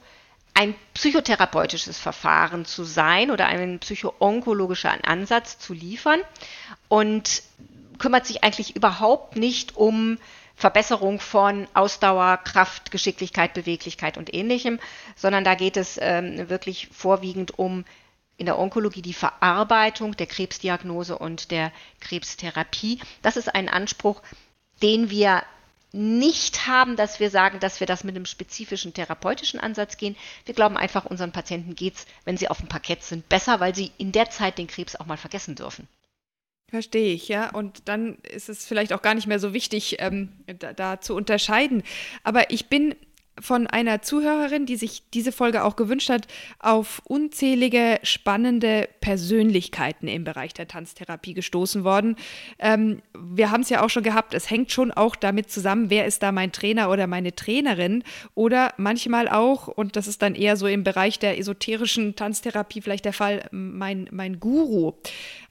ein 0.54 0.74
psychotherapeutisches 0.94 1.98
Verfahren 1.98 2.64
zu 2.64 2.84
sein 2.84 3.30
oder 3.30 3.46
einen 3.46 3.78
psychoonkologischen 3.78 5.04
Ansatz 5.04 5.58
zu 5.58 5.74
liefern 5.74 6.20
und 6.88 7.42
kümmert 7.98 8.26
sich 8.26 8.42
eigentlich 8.42 8.74
überhaupt 8.74 9.36
nicht 9.36 9.76
um 9.76 10.18
Verbesserung 10.54 11.20
von 11.20 11.68
Ausdauer, 11.74 12.38
Kraft, 12.38 12.90
Geschicklichkeit, 12.90 13.52
Beweglichkeit 13.52 14.16
und 14.16 14.32
ähnlichem, 14.32 14.80
sondern 15.14 15.44
da 15.44 15.54
geht 15.54 15.76
es 15.76 15.98
ähm, 16.00 16.48
wirklich 16.48 16.88
vorwiegend 16.90 17.58
um 17.58 17.84
in 18.36 18.46
der 18.46 18.58
Onkologie 18.58 19.02
die 19.02 19.14
Verarbeitung 19.14 20.16
der 20.16 20.26
Krebsdiagnose 20.26 21.18
und 21.18 21.50
der 21.50 21.72
Krebstherapie. 22.00 23.00
Das 23.22 23.36
ist 23.36 23.54
ein 23.54 23.68
Anspruch, 23.68 24.22
den 24.82 25.10
wir 25.10 25.42
nicht 25.92 26.66
haben, 26.66 26.96
dass 26.96 27.20
wir 27.20 27.30
sagen, 27.30 27.58
dass 27.60 27.80
wir 27.80 27.86
das 27.86 28.04
mit 28.04 28.14
einem 28.14 28.26
spezifischen 28.26 28.92
therapeutischen 28.92 29.58
Ansatz 29.58 29.96
gehen. 29.96 30.16
Wir 30.44 30.54
glauben 30.54 30.76
einfach, 30.76 31.06
unseren 31.06 31.32
Patienten 31.32 31.74
geht 31.74 31.94
es, 31.94 32.06
wenn 32.24 32.36
sie 32.36 32.48
auf 32.48 32.58
dem 32.58 32.68
Parkett 32.68 33.02
sind, 33.02 33.28
besser, 33.28 33.60
weil 33.60 33.74
sie 33.74 33.92
in 33.96 34.12
der 34.12 34.28
Zeit 34.28 34.58
den 34.58 34.66
Krebs 34.66 34.96
auch 34.96 35.06
mal 35.06 35.16
vergessen 35.16 35.54
dürfen. 35.54 35.88
Verstehe 36.68 37.14
ich, 37.14 37.28
ja. 37.28 37.50
Und 37.50 37.88
dann 37.88 38.16
ist 38.16 38.48
es 38.48 38.66
vielleicht 38.66 38.92
auch 38.92 39.00
gar 39.00 39.14
nicht 39.14 39.28
mehr 39.28 39.38
so 39.38 39.54
wichtig, 39.54 39.96
ähm, 40.00 40.32
da, 40.46 40.72
da, 40.72 41.00
zu 41.00 41.14
unterscheiden. 41.14 41.84
Aber 42.24 42.50
ich 42.50 42.66
bin 42.66 42.96
von 43.40 43.66
einer 43.66 44.02
Zuhörerin, 44.02 44.66
die 44.66 44.76
sich 44.76 45.02
diese 45.12 45.32
Folge 45.32 45.64
auch 45.64 45.76
gewünscht 45.76 46.08
hat, 46.08 46.26
auf 46.58 47.02
unzählige 47.04 47.98
spannende 48.02 48.88
Persönlichkeiten 49.00 50.08
im 50.08 50.24
Bereich 50.24 50.54
der 50.54 50.68
Tanztherapie 50.68 51.34
gestoßen 51.34 51.84
worden. 51.84 52.16
Ähm, 52.58 53.02
wir 53.14 53.50
haben 53.50 53.60
es 53.60 53.70
ja 53.70 53.84
auch 53.84 53.90
schon 53.90 54.02
gehabt, 54.02 54.34
es 54.34 54.50
hängt 54.50 54.72
schon 54.72 54.90
auch 54.90 55.16
damit 55.16 55.50
zusammen, 55.50 55.90
wer 55.90 56.06
ist 56.06 56.22
da 56.22 56.32
mein 56.32 56.52
Trainer 56.52 56.90
oder 56.90 57.06
meine 57.06 57.34
Trainerin 57.34 58.04
oder 58.34 58.72
manchmal 58.76 59.28
auch, 59.28 59.68
und 59.68 59.96
das 59.96 60.06
ist 60.06 60.22
dann 60.22 60.34
eher 60.34 60.56
so 60.56 60.66
im 60.66 60.84
Bereich 60.84 61.18
der 61.18 61.38
esoterischen 61.38 62.16
Tanztherapie 62.16 62.80
vielleicht 62.80 63.04
der 63.04 63.12
Fall, 63.12 63.46
mein, 63.50 64.08
mein 64.10 64.40
Guru. 64.40 64.94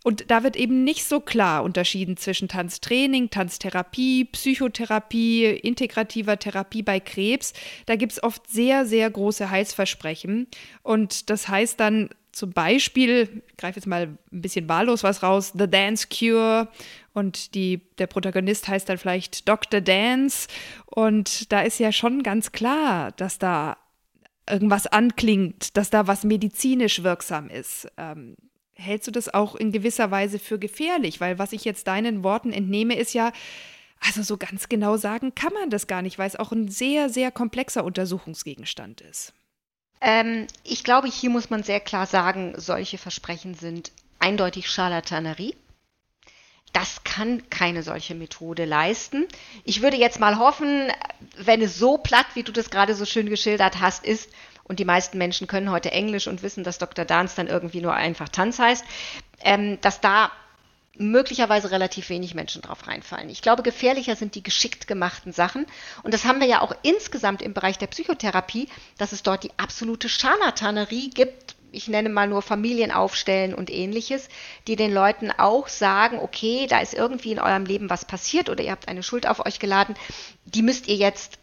Und 0.06 0.30
da 0.30 0.44
wird 0.44 0.56
eben 0.56 0.84
nicht 0.84 1.04
so 1.06 1.20
klar 1.20 1.64
unterschieden 1.64 2.16
zwischen 2.16 2.48
Tanztraining, 2.48 3.32
Tanztherapie, 3.32 4.26
Psychotherapie, 4.26 5.46
integrativer 5.46 6.38
Therapie 6.38 6.84
bei 6.84 7.00
Krebs. 7.00 7.54
Da 7.88 7.96
gibt 7.96 8.12
es 8.12 8.22
oft 8.22 8.48
sehr, 8.48 8.86
sehr 8.86 9.10
große 9.10 9.50
Heilsversprechen. 9.50 10.46
Und 10.84 11.32
das 11.32 11.48
heißt 11.48 11.80
dann 11.80 12.10
zum 12.32 12.52
Beispiel, 12.52 13.42
ich 13.48 13.58
greife 13.58 13.80
jetzt 13.80 13.88
mal 13.88 14.10
ein 14.32 14.42
bisschen 14.44 14.70
wahllos 14.70 15.02
was 15.02 15.24
raus, 15.24 15.54
The 15.58 15.68
Dance 15.68 16.08
Cure 16.08 16.68
und 17.14 17.56
die, 17.56 17.82
der 17.98 18.06
Protagonist 18.06 18.68
heißt 18.68 18.88
dann 18.88 19.00
vielleicht 19.00 19.50
Dr. 19.50 19.82
Dance. 19.82 20.48
Und 20.86 21.52
da 21.52 21.62
ist 21.62 21.80
ja 21.80 21.92
schon 21.92 22.22
ganz 22.22 22.52
klar, 22.52 23.12
dass 23.14 23.40
da 23.40 23.76
irgendwas 24.48 24.86
anklingt, 24.86 25.76
dass 25.78 25.90
da 25.90 26.06
was 26.06 26.24
medizinisch 26.24 27.02
wirksam 27.02 27.50
ist. 27.50 27.88
Ähm, 27.98 28.36
hältst 28.76 29.08
du 29.08 29.12
das 29.12 29.34
auch 29.34 29.56
in 29.56 29.72
gewisser 29.72 30.12
Weise 30.12 30.40
für 30.40 30.60
gefährlich? 30.60 31.20
Weil 31.20 31.40
was 31.40 31.54
ich 31.54 31.66
jetzt 31.66 31.88
deinen 31.88 32.24
Worten 32.24 32.54
entnehme, 32.54 32.96
ist 32.96 33.14
ja, 33.14 33.32
also 34.00 34.22
so 34.22 34.38
ganz 34.38 34.70
genau 34.70 34.98
sagen 34.98 35.34
kann 35.34 35.54
man 35.54 35.70
das 35.70 35.88
gar 35.88 36.02
nicht, 36.02 36.20
weil 36.20 36.28
es 36.28 36.36
auch 36.36 36.52
ein 36.52 36.68
sehr, 36.68 37.10
sehr 37.10 37.32
komplexer 37.32 37.84
Untersuchungsgegenstand 37.84 39.02
ist. 39.02 39.34
Ähm, 40.02 40.48
ich 40.64 40.84
glaube, 40.84 41.08
hier 41.08 41.30
muss 41.30 41.50
man 41.50 41.64
sehr 41.64 41.80
klar 41.80 42.06
sagen, 42.06 42.54
solche 42.58 42.98
Versprechen 42.98 43.56
sind 43.56 43.92
eindeutig 44.20 44.70
Charlatanerie. 44.70 45.56
Das 46.74 47.06
kann 47.06 47.50
keine 47.50 47.84
solche 47.84 48.16
Methode 48.16 48.66
leisten. 48.66 49.26
Ich 49.64 49.82
würde 49.82 49.96
jetzt 49.96 50.20
mal 50.20 50.38
hoffen, 50.38 50.92
wenn 51.38 51.62
es 51.62 51.80
so 51.80 51.98
platt, 51.98 52.26
wie 52.34 52.44
du 52.44 52.52
das 52.52 52.70
gerade 52.70 52.96
so 52.96 53.06
schön 53.06 53.30
geschildert 53.30 53.80
hast, 53.80 54.04
ist, 54.04 54.30
und 54.68 54.80
die 54.80 54.86
meisten 54.86 55.18
Menschen 55.18 55.48
können 55.48 55.72
heute 55.72 55.92
Englisch 55.92 56.28
und 56.28 56.44
wissen, 56.44 56.64
dass 56.64 56.80
Dr. 56.80 57.06
Dance 57.06 57.36
dann 57.36 57.48
irgendwie 57.48 57.82
nur 57.82 57.94
einfach 57.94 58.30
Tanz 58.30 58.60
heißt, 58.60 58.84
ähm, 59.42 59.80
dass 59.82 60.02
da 60.02 60.32
möglicherweise 60.98 61.72
relativ 61.72 62.10
wenig 62.10 62.36
Menschen 62.36 62.62
drauf 62.62 62.88
reinfallen. 62.88 63.30
Ich 63.30 63.42
glaube, 63.42 63.64
gefährlicher 63.64 64.16
sind 64.16 64.36
die 64.36 64.44
geschickt 64.44 64.88
gemachten 64.88 65.34
Sachen. 65.34 65.66
Und 66.04 66.14
das 66.14 66.26
haben 66.26 66.40
wir 66.40 66.48
ja 66.48 66.62
auch 66.62 66.74
insgesamt 66.84 67.42
im 67.42 67.54
Bereich 67.54 67.78
der 67.78 67.88
Psychotherapie, 67.88 68.70
dass 68.98 69.12
es 69.12 69.22
dort 69.22 69.44
die 69.44 69.52
absolute 69.58 70.10
Scharlatanerie 70.10 71.10
gibt. 71.10 71.56
Ich 71.72 71.90
nenne 71.90 72.08
mal 72.08 72.28
nur 72.28 72.42
Familien 72.42 72.92
aufstellen 72.92 73.54
und 73.54 73.70
ähnliches, 73.70 74.30
die 74.68 74.78
den 74.78 74.94
Leuten 74.94 75.32
auch 75.32 75.68
sagen, 75.68 76.20
okay, 76.20 76.68
da 76.68 76.80
ist 76.80 76.94
irgendwie 76.94 77.34
in 77.34 77.40
eurem 77.40 77.66
Leben 77.66 77.90
was 77.90 78.06
passiert 78.06 78.50
oder 78.50 78.64
ihr 78.64 78.72
habt 78.72 78.88
eine 78.88 79.04
Schuld 79.04 79.28
auf 79.28 79.46
euch 79.46 79.60
geladen, 79.60 79.96
die 80.46 80.62
müsst 80.62 80.88
ihr 80.88 80.96
jetzt 80.96 81.38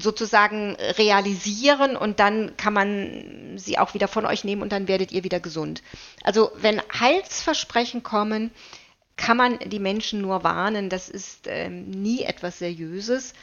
sozusagen 0.00 0.76
realisieren 0.76 1.96
und 1.96 2.20
dann 2.20 2.56
kann 2.56 2.72
man 2.72 3.58
sie 3.58 3.78
auch 3.78 3.94
wieder 3.94 4.08
von 4.08 4.26
euch 4.26 4.44
nehmen 4.44 4.62
und 4.62 4.72
dann 4.72 4.88
werdet 4.88 5.12
ihr 5.12 5.24
wieder 5.24 5.40
gesund. 5.40 5.82
Also 6.22 6.50
wenn 6.56 6.80
Heilsversprechen 6.98 8.02
kommen, 8.02 8.50
kann 9.16 9.36
man 9.36 9.58
die 9.58 9.80
Menschen 9.80 10.20
nur 10.20 10.44
warnen, 10.44 10.88
das 10.88 11.08
ist 11.08 11.46
ähm, 11.48 11.90
nie 11.90 12.22
etwas 12.22 12.58
Seriöses. 12.58 13.34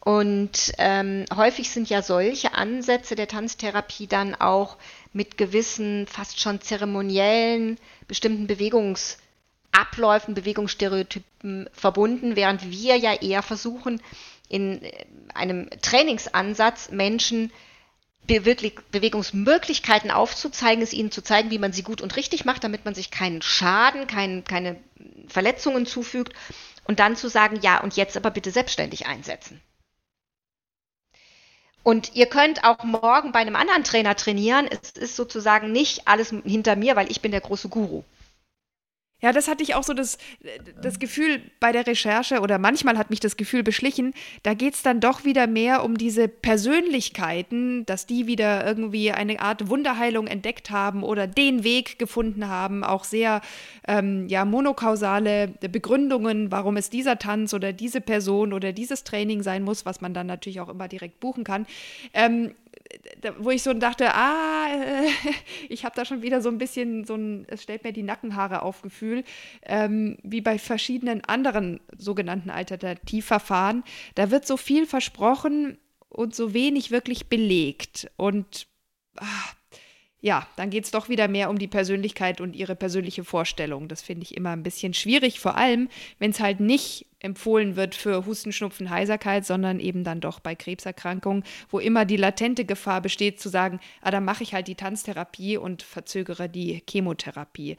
Und 0.00 0.72
ähm, 0.76 1.24
häufig 1.34 1.70
sind 1.70 1.88
ja 1.88 2.02
solche 2.02 2.52
Ansätze 2.52 3.14
der 3.14 3.26
Tanztherapie 3.26 4.06
dann 4.06 4.34
auch 4.34 4.76
mit 5.14 5.38
gewissen, 5.38 6.06
fast 6.06 6.40
schon 6.40 6.60
zeremoniellen, 6.60 7.78
bestimmten 8.06 8.46
Bewegungsabläufen, 8.46 10.34
Bewegungsstereotypen 10.34 11.70
verbunden, 11.72 12.36
während 12.36 12.70
wir 12.70 12.96
ja 12.96 13.14
eher 13.14 13.42
versuchen, 13.42 14.02
in 14.48 14.82
äh, 14.82 15.06
einem 15.34 15.68
Trainingsansatz 15.82 16.90
Menschen 16.90 17.52
Bewegungsmöglichkeiten 18.26 20.10
aufzuzeigen, 20.10 20.82
es 20.82 20.94
ihnen 20.94 21.10
zu 21.10 21.22
zeigen, 21.22 21.50
wie 21.50 21.58
man 21.58 21.74
sie 21.74 21.82
gut 21.82 22.00
und 22.00 22.16
richtig 22.16 22.46
macht, 22.46 22.64
damit 22.64 22.84
man 22.86 22.94
sich 22.94 23.10
keinen 23.10 23.42
Schaden, 23.42 24.06
kein, 24.06 24.44
keine 24.44 24.76
Verletzungen 25.28 25.84
zufügt 25.84 26.32
und 26.84 27.00
dann 27.00 27.16
zu 27.16 27.28
sagen, 27.28 27.58
ja, 27.60 27.80
und 27.82 27.96
jetzt 27.96 28.16
aber 28.16 28.30
bitte 28.30 28.50
selbstständig 28.50 29.06
einsetzen. 29.06 29.60
Und 31.82 32.14
ihr 32.14 32.26
könnt 32.26 32.64
auch 32.64 32.82
morgen 32.82 33.32
bei 33.32 33.40
einem 33.40 33.56
anderen 33.56 33.84
Trainer 33.84 34.16
trainieren. 34.16 34.66
Es 34.70 34.92
ist 34.92 35.16
sozusagen 35.16 35.70
nicht 35.70 36.08
alles 36.08 36.30
hinter 36.30 36.76
mir, 36.76 36.96
weil 36.96 37.10
ich 37.10 37.20
bin 37.20 37.30
der 37.30 37.42
große 37.42 37.68
Guru. 37.68 38.04
Ja, 39.22 39.32
das 39.32 39.48
hatte 39.48 39.62
ich 39.62 39.74
auch 39.74 39.84
so 39.84 39.94
das, 39.94 40.18
das 40.82 40.98
Gefühl 40.98 41.40
bei 41.58 41.72
der 41.72 41.86
Recherche 41.86 42.40
oder 42.40 42.58
manchmal 42.58 42.98
hat 42.98 43.08
mich 43.08 43.20
das 43.20 43.38
Gefühl 43.38 43.62
beschlichen, 43.62 44.12
da 44.42 44.52
geht 44.52 44.74
es 44.74 44.82
dann 44.82 45.00
doch 45.00 45.24
wieder 45.24 45.46
mehr 45.46 45.82
um 45.82 45.96
diese 45.96 46.28
Persönlichkeiten, 46.28 47.86
dass 47.86 48.04
die 48.04 48.26
wieder 48.26 48.66
irgendwie 48.66 49.12
eine 49.12 49.40
Art 49.40 49.70
Wunderheilung 49.70 50.26
entdeckt 50.26 50.70
haben 50.70 51.02
oder 51.02 51.26
den 51.26 51.64
Weg 51.64 51.98
gefunden 51.98 52.48
haben, 52.48 52.84
auch 52.84 53.04
sehr 53.04 53.40
ähm, 53.88 54.28
ja, 54.28 54.44
monokausale 54.44 55.48
Begründungen, 55.70 56.52
warum 56.52 56.76
es 56.76 56.90
dieser 56.90 57.18
Tanz 57.18 57.54
oder 57.54 57.72
diese 57.72 58.02
Person 58.02 58.52
oder 58.52 58.72
dieses 58.72 59.04
Training 59.04 59.42
sein 59.42 59.62
muss, 59.62 59.86
was 59.86 60.02
man 60.02 60.12
dann 60.12 60.26
natürlich 60.26 60.60
auch 60.60 60.68
immer 60.68 60.88
direkt 60.88 61.20
buchen 61.20 61.44
kann. 61.44 61.66
Ähm, 62.12 62.54
wo 63.38 63.50
ich 63.50 63.62
so 63.62 63.72
dachte, 63.74 64.14
ah, 64.14 64.66
äh, 64.70 65.08
ich 65.68 65.84
habe 65.84 65.94
da 65.96 66.04
schon 66.04 66.22
wieder 66.22 66.40
so 66.40 66.48
ein 66.48 66.58
bisschen 66.58 67.04
so 67.04 67.14
ein, 67.14 67.46
es 67.48 67.62
stellt 67.62 67.84
mir 67.84 67.92
die 67.92 68.02
Nackenhaare 68.02 68.62
auf 68.62 68.82
Gefühl, 68.82 69.24
ähm, 69.62 70.18
wie 70.22 70.40
bei 70.40 70.58
verschiedenen 70.58 71.24
anderen 71.24 71.80
sogenannten 71.96 72.50
Alternativverfahren. 72.50 73.84
Da 74.14 74.30
wird 74.30 74.46
so 74.46 74.56
viel 74.56 74.86
versprochen 74.86 75.78
und 76.08 76.34
so 76.34 76.54
wenig 76.54 76.90
wirklich 76.90 77.28
belegt. 77.28 78.10
Und 78.16 78.66
ah, 79.16 79.24
ja, 80.20 80.46
dann 80.56 80.70
geht 80.70 80.84
es 80.84 80.90
doch 80.90 81.10
wieder 81.10 81.28
mehr 81.28 81.50
um 81.50 81.58
die 81.58 81.68
Persönlichkeit 81.68 82.40
und 82.40 82.56
ihre 82.56 82.74
persönliche 82.74 83.24
Vorstellung. 83.24 83.88
Das 83.88 84.00
finde 84.00 84.22
ich 84.22 84.34
immer 84.36 84.50
ein 84.50 84.62
bisschen 84.62 84.94
schwierig, 84.94 85.38
vor 85.38 85.56
allem, 85.56 85.90
wenn 86.18 86.30
es 86.30 86.40
halt 86.40 86.60
nicht 86.60 87.06
empfohlen 87.24 87.74
wird 87.74 87.94
für 87.94 88.26
Husten, 88.26 88.52
Schnupfen, 88.52 88.90
Heiserkeit, 88.90 89.46
sondern 89.46 89.80
eben 89.80 90.04
dann 90.04 90.20
doch 90.20 90.40
bei 90.40 90.54
Krebserkrankungen, 90.54 91.42
wo 91.70 91.80
immer 91.80 92.04
die 92.04 92.18
latente 92.18 92.64
Gefahr 92.64 93.00
besteht, 93.00 93.40
zu 93.40 93.48
sagen, 93.48 93.80
ah, 94.02 94.10
dann 94.10 94.24
mache 94.24 94.42
ich 94.42 94.54
halt 94.54 94.68
die 94.68 94.74
Tanztherapie 94.74 95.56
und 95.56 95.82
verzögere 95.82 96.48
die 96.48 96.82
Chemotherapie. 96.88 97.76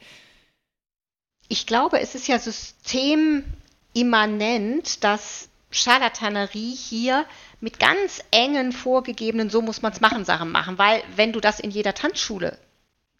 Ich 1.48 1.66
glaube, 1.66 2.00
es 2.00 2.16
ist 2.16 2.26
ja 2.26 2.40
systemimmanent, 2.40 5.04
dass 5.04 5.48
Charlatanerie 5.70 6.74
hier 6.74 7.24
mit 7.60 7.78
ganz 7.78 8.24
engen 8.30 8.72
vorgegebenen, 8.72 9.48
so 9.48 9.62
muss 9.62 9.82
man 9.82 9.92
es 9.92 10.00
machen, 10.00 10.24
Sachen 10.24 10.50
machen. 10.50 10.78
Weil 10.78 11.02
wenn 11.14 11.32
du 11.32 11.40
das 11.40 11.60
in 11.60 11.70
jeder 11.70 11.94
Tanzschule 11.94 12.58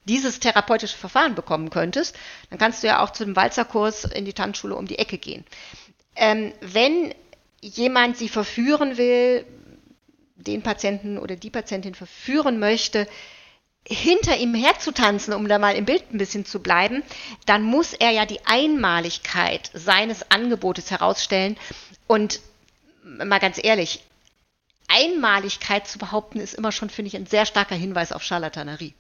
dieses 0.07 0.41
therapeutische 0.41 0.97
Verfahren 0.97 1.35
bekommen 1.35 1.71
könntest, 1.71 2.17
dann 2.51 2.59
kannst 2.59 2.83
du 2.83 2.87
ja 2.87 3.03
auch 3.03 3.11
zu 3.11 3.25
dem 3.25 3.37
Walzerkurs 3.37 4.05
in 4.05 4.25
die 4.25 4.33
Tanzschule 4.33 4.77
um 4.77 4.87
die 4.87 4.99
Ecke 4.99 5.19
gehen. 5.19 5.45
Ähm, 6.17 6.53
wenn 6.61 7.15
jemand 7.61 8.17
sie 8.17 8.29
verführen 8.29 8.97
will, 8.97 9.45
den 10.37 10.63
Patienten 10.63 11.19
oder 11.19 11.37
die 11.37 11.51
Patientin 11.51 11.95
verführen 11.95 12.59
möchte, 12.59 13.07
hinter 13.89 14.37
ihm 14.37 14.55
herzutanzen, 14.55 15.33
um 15.33 15.49
da 15.49 15.59
mal 15.59 15.77
im 15.77 15.85
Bild 15.85 16.13
ein 16.13 16.19
bisschen 16.19 16.45
zu 16.45 16.61
bleiben, 16.61 17.03
dann 17.47 17.63
muss 17.63 17.93
er 17.93 18.11
ja 18.11 18.27
die 18.27 18.45
Einmaligkeit 18.45 19.71
seines 19.75 20.31
Angebotes 20.31 20.91
herausstellen. 20.91 21.57
Und 22.07 22.41
mal 23.05 23.39
ganz 23.39 23.63
ehrlich, 23.63 24.03
Einmaligkeit 24.89 25.87
zu 25.87 25.99
behaupten, 25.99 26.41
ist 26.41 26.55
immer 26.55 26.73
schon, 26.73 26.91
finde 26.91 27.09
ich, 27.09 27.17
ein 27.17 27.27
sehr 27.27 27.47
starker 27.47 27.77
Hinweis 27.77 28.13
auf 28.13 28.23
Charlatanerie. 28.23 28.95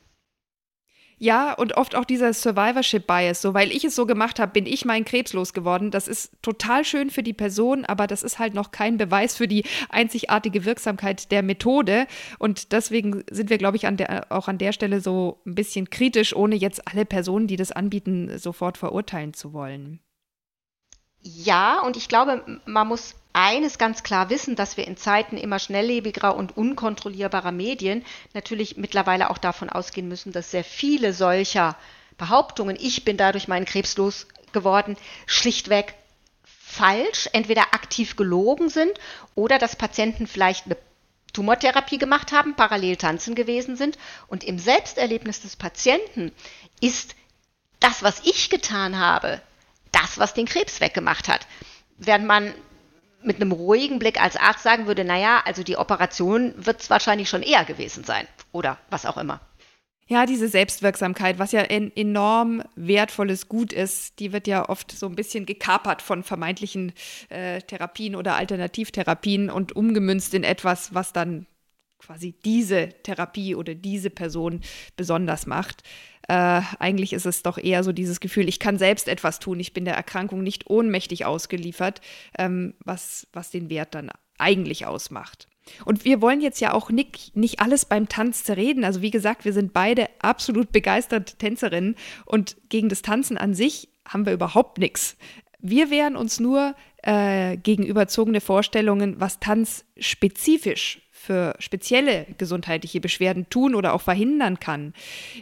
Ja, 1.18 1.54
und 1.54 1.78
oft 1.78 1.94
auch 1.94 2.04
dieser 2.04 2.34
Survivorship-Bias. 2.34 3.40
So, 3.40 3.54
weil 3.54 3.72
ich 3.72 3.84
es 3.84 3.94
so 3.94 4.04
gemacht 4.04 4.38
habe, 4.38 4.52
bin 4.52 4.66
ich 4.66 4.84
mein 4.84 5.06
Krebs 5.06 5.32
losgeworden. 5.32 5.90
Das 5.90 6.08
ist 6.08 6.30
total 6.42 6.84
schön 6.84 7.08
für 7.08 7.22
die 7.22 7.32
Person, 7.32 7.86
aber 7.86 8.06
das 8.06 8.22
ist 8.22 8.38
halt 8.38 8.52
noch 8.52 8.70
kein 8.70 8.98
Beweis 8.98 9.34
für 9.34 9.48
die 9.48 9.64
einzigartige 9.88 10.66
Wirksamkeit 10.66 11.30
der 11.32 11.42
Methode. 11.42 12.06
Und 12.38 12.72
deswegen 12.72 13.24
sind 13.30 13.48
wir, 13.48 13.56
glaube 13.56 13.78
ich, 13.78 13.86
an 13.86 13.96
der, 13.96 14.26
auch 14.30 14.48
an 14.48 14.58
der 14.58 14.72
Stelle 14.72 15.00
so 15.00 15.40
ein 15.46 15.54
bisschen 15.54 15.88
kritisch, 15.88 16.36
ohne 16.36 16.54
jetzt 16.54 16.86
alle 16.86 17.06
Personen, 17.06 17.46
die 17.46 17.56
das 17.56 17.72
anbieten, 17.72 18.38
sofort 18.38 18.76
verurteilen 18.76 19.32
zu 19.32 19.54
wollen. 19.54 20.00
Ja, 21.22 21.80
und 21.80 21.96
ich 21.96 22.08
glaube, 22.08 22.60
man 22.66 22.86
muss 22.86 23.14
eines 23.36 23.76
ganz 23.76 24.02
klar 24.02 24.30
wissen, 24.30 24.56
dass 24.56 24.78
wir 24.78 24.86
in 24.86 24.96
Zeiten 24.96 25.36
immer 25.36 25.58
schnelllebiger 25.58 26.34
und 26.34 26.56
unkontrollierbarer 26.56 27.52
Medien 27.52 28.02
natürlich 28.32 28.78
mittlerweile 28.78 29.28
auch 29.28 29.36
davon 29.36 29.68
ausgehen 29.68 30.08
müssen, 30.08 30.32
dass 30.32 30.50
sehr 30.50 30.64
viele 30.64 31.12
solcher 31.12 31.76
Behauptungen, 32.16 32.78
ich 32.80 33.04
bin 33.04 33.18
dadurch 33.18 33.46
meinen 33.46 33.66
Krebs 33.66 33.98
losgeworden, 33.98 34.96
schlichtweg 35.26 35.94
falsch, 36.46 37.28
entweder 37.34 37.74
aktiv 37.74 38.16
gelogen 38.16 38.70
sind 38.70 38.92
oder 39.34 39.58
dass 39.58 39.76
Patienten 39.76 40.26
vielleicht 40.26 40.64
eine 40.64 40.78
Tumortherapie 41.34 41.98
gemacht 41.98 42.32
haben, 42.32 42.56
parallel 42.56 42.96
tanzen 42.96 43.34
gewesen 43.34 43.76
sind 43.76 43.98
und 44.28 44.44
im 44.44 44.58
Selbsterlebnis 44.58 45.42
des 45.42 45.56
Patienten 45.56 46.32
ist 46.80 47.14
das, 47.80 48.02
was 48.02 48.20
ich 48.24 48.48
getan 48.48 48.98
habe, 48.98 49.42
das, 49.92 50.16
was 50.18 50.32
den 50.32 50.46
Krebs 50.46 50.80
weggemacht 50.80 51.28
hat. 51.28 51.46
Während 51.98 52.24
man 52.26 52.54
mit 53.26 53.36
einem 53.36 53.52
ruhigen 53.52 53.98
Blick 53.98 54.20
als 54.20 54.36
Arzt 54.36 54.62
sagen 54.62 54.86
würde, 54.86 55.04
naja, 55.04 55.42
also 55.44 55.62
die 55.62 55.76
Operation 55.76 56.54
wird 56.56 56.80
es 56.80 56.90
wahrscheinlich 56.90 57.28
schon 57.28 57.42
eher 57.42 57.64
gewesen 57.64 58.04
sein 58.04 58.26
oder 58.52 58.78
was 58.90 59.06
auch 59.06 59.16
immer. 59.16 59.40
Ja, 60.08 60.24
diese 60.24 60.46
Selbstwirksamkeit, 60.46 61.40
was 61.40 61.50
ja 61.50 61.62
ein 61.62 61.90
enorm 61.96 62.62
wertvolles 62.76 63.48
Gut 63.48 63.72
ist, 63.72 64.20
die 64.20 64.32
wird 64.32 64.46
ja 64.46 64.68
oft 64.68 64.92
so 64.92 65.06
ein 65.06 65.16
bisschen 65.16 65.46
gekapert 65.46 66.00
von 66.00 66.22
vermeintlichen 66.22 66.92
äh, 67.28 67.60
Therapien 67.60 68.14
oder 68.14 68.36
Alternativtherapien 68.36 69.50
und 69.50 69.74
umgemünzt 69.74 70.32
in 70.34 70.44
etwas, 70.44 70.94
was 70.94 71.12
dann 71.12 71.46
quasi 71.98 72.34
diese 72.44 72.90
Therapie 73.02 73.56
oder 73.56 73.74
diese 73.74 74.10
Person 74.10 74.60
besonders 74.96 75.46
macht. 75.46 75.82
Äh, 76.28 76.62
eigentlich 76.78 77.12
ist 77.12 77.26
es 77.26 77.42
doch 77.42 77.58
eher 77.58 77.84
so 77.84 77.92
dieses 77.92 78.20
Gefühl, 78.20 78.48
ich 78.48 78.58
kann 78.58 78.78
selbst 78.78 79.08
etwas 79.08 79.38
tun, 79.38 79.60
ich 79.60 79.72
bin 79.72 79.84
der 79.84 79.94
Erkrankung 79.94 80.42
nicht 80.42 80.68
ohnmächtig 80.68 81.24
ausgeliefert, 81.24 82.00
ähm, 82.38 82.74
was, 82.84 83.28
was 83.32 83.50
den 83.50 83.70
Wert 83.70 83.94
dann 83.94 84.10
eigentlich 84.38 84.86
ausmacht. 84.86 85.48
Und 85.84 86.04
wir 86.04 86.20
wollen 86.20 86.40
jetzt 86.40 86.60
ja 86.60 86.72
auch 86.72 86.90
nicht, 86.90 87.36
nicht 87.36 87.60
alles 87.60 87.84
beim 87.84 88.08
Tanz 88.08 88.44
zerreden. 88.44 88.84
Also 88.84 89.02
wie 89.02 89.10
gesagt, 89.10 89.44
wir 89.44 89.52
sind 89.52 89.72
beide 89.72 90.08
absolut 90.20 90.72
begeisterte 90.72 91.36
Tänzerinnen 91.36 91.96
und 92.24 92.56
gegen 92.68 92.88
das 92.88 93.02
Tanzen 93.02 93.36
an 93.36 93.54
sich 93.54 93.88
haben 94.06 94.26
wir 94.26 94.32
überhaupt 94.32 94.78
nichts. 94.78 95.16
Wir 95.58 95.90
wehren 95.90 96.16
uns 96.16 96.38
nur 96.38 96.76
äh, 97.02 97.56
gegen 97.56 97.84
überzogene 97.84 98.40
Vorstellungen, 98.40 99.18
was 99.18 99.40
Tanz 99.40 99.84
spezifisch 99.98 101.00
für 101.26 101.54
spezielle 101.58 102.26
gesundheitliche 102.38 103.00
Beschwerden 103.00 103.50
tun 103.50 103.74
oder 103.74 103.92
auch 103.92 104.00
verhindern 104.00 104.60
kann. 104.60 104.94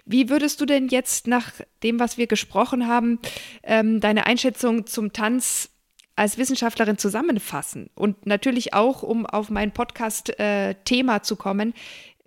Wie 0.07 0.31
würdest 0.31 0.61
du 0.61 0.67
denn 0.67 0.89
jetzt 0.89 1.27
nach 1.27 1.53
dem, 1.83 2.01
was 2.01 2.17
wir 2.19 2.27
gesprochen 2.27 2.89
haben, 2.89 3.19
ähm, 3.63 4.01
deine 4.01 4.27
Einschätzung 4.27 4.87
zum 4.87 5.13
Tanz 5.13 5.71
als 6.17 6.39
Wissenschaftlerin 6.39 6.99
zusammenfassen? 6.99 7.91
Und 7.95 8.27
natürlich 8.27 8.73
auch, 8.73 9.03
um 9.03 9.27
auf 9.27 9.51
mein 9.51 9.73
Podcast-Thema 9.73 11.17
äh, 11.17 11.23
zu 11.23 11.37
kommen, 11.37 11.75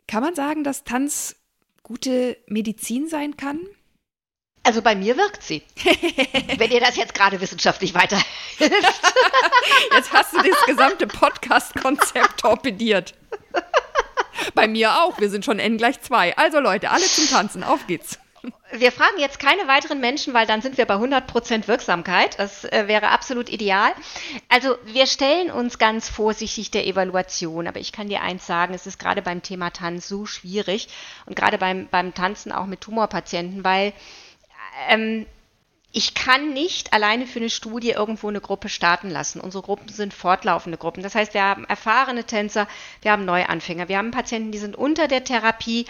kann 0.07 0.23
man 0.23 0.35
sagen, 0.35 0.63
dass 0.63 0.83
Tanz 0.83 1.35
gute 1.83 2.37
Medizin 2.47 3.07
sein 3.07 3.37
kann? 3.37 3.59
Also 4.67 4.81
bei 4.81 4.97
mir 4.97 5.15
wirkt 5.15 5.43
sie. 5.43 5.63
Wenn 6.57 6.71
ihr 6.71 6.81
das 6.81 6.97
jetzt 6.97 7.13
gerade 7.13 7.39
wissenschaftlich 7.39 7.93
weiterhilft. 7.93 8.25
Jetzt 9.93 10.11
hast 10.11 10.33
du 10.33 10.41
das 10.41 10.65
gesamte 10.65 11.07
Podcast-Konzept 11.07 12.41
torpediert. 12.41 13.13
Bei 14.55 14.67
mir 14.67 15.01
auch. 15.01 15.21
Wir 15.21 15.29
sind 15.29 15.45
schon 15.45 15.59
N 15.59 15.77
gleich 15.77 16.01
2. 16.01 16.35
Also 16.35 16.59
Leute, 16.59 16.89
alle 16.91 17.05
zum 17.05 17.29
Tanzen. 17.29 17.63
Auf 17.63 17.87
geht's. 17.87 18.19
Wir 18.73 18.91
fragen 18.91 19.17
jetzt 19.19 19.39
keine 19.39 19.69
weiteren 19.69 20.01
Menschen, 20.01 20.33
weil 20.33 20.45
dann 20.45 20.61
sind 20.61 20.77
wir 20.77 20.85
bei 20.85 20.95
100% 20.95 21.69
Wirksamkeit. 21.69 22.37
Das 22.37 22.65
äh, 22.65 22.89
wäre 22.89 23.07
absolut 23.11 23.47
ideal. 23.47 23.93
Also 24.49 24.75
wir 24.83 25.07
stellen 25.07 25.49
uns 25.49 25.77
ganz 25.77 26.09
vorsichtig 26.09 26.71
der 26.71 26.85
Evaluation. 26.85 27.67
Aber 27.67 27.79
ich 27.79 27.93
kann 27.93 28.09
dir 28.09 28.21
eins 28.21 28.45
sagen, 28.45 28.73
es 28.73 28.85
ist 28.85 28.99
gerade 28.99 29.21
beim 29.21 29.41
Thema 29.41 29.69
Tanz 29.69 30.09
so 30.09 30.25
schwierig 30.25 30.89
und 31.25 31.37
gerade 31.37 31.57
beim, 31.57 31.87
beim 31.89 32.13
Tanzen 32.13 32.51
auch 32.51 32.65
mit 32.65 32.81
Tumorpatienten, 32.81 33.63
weil 33.63 33.93
ähm, 34.89 35.25
ich 35.91 36.13
kann 36.13 36.53
nicht 36.53 36.93
alleine 36.93 37.25
für 37.25 37.39
eine 37.39 37.49
Studie 37.49 37.91
irgendwo 37.91 38.27
eine 38.27 38.41
Gruppe 38.41 38.69
starten 38.69 39.09
lassen. 39.09 39.39
Unsere 39.39 39.63
Gruppen 39.63 39.89
sind 39.89 40.13
fortlaufende 40.13 40.77
Gruppen. 40.77 41.01
Das 41.01 41.15
heißt, 41.15 41.33
wir 41.33 41.43
haben 41.43 41.65
erfahrene 41.65 42.25
Tänzer, 42.25 42.67
wir 43.01 43.11
haben 43.11 43.25
Neuanfänger, 43.25 43.87
wir 43.87 43.97
haben 43.97 44.11
Patienten, 44.11 44.51
die 44.51 44.57
sind 44.57 44.75
unter 44.75 45.07
der 45.07 45.23
Therapie, 45.23 45.85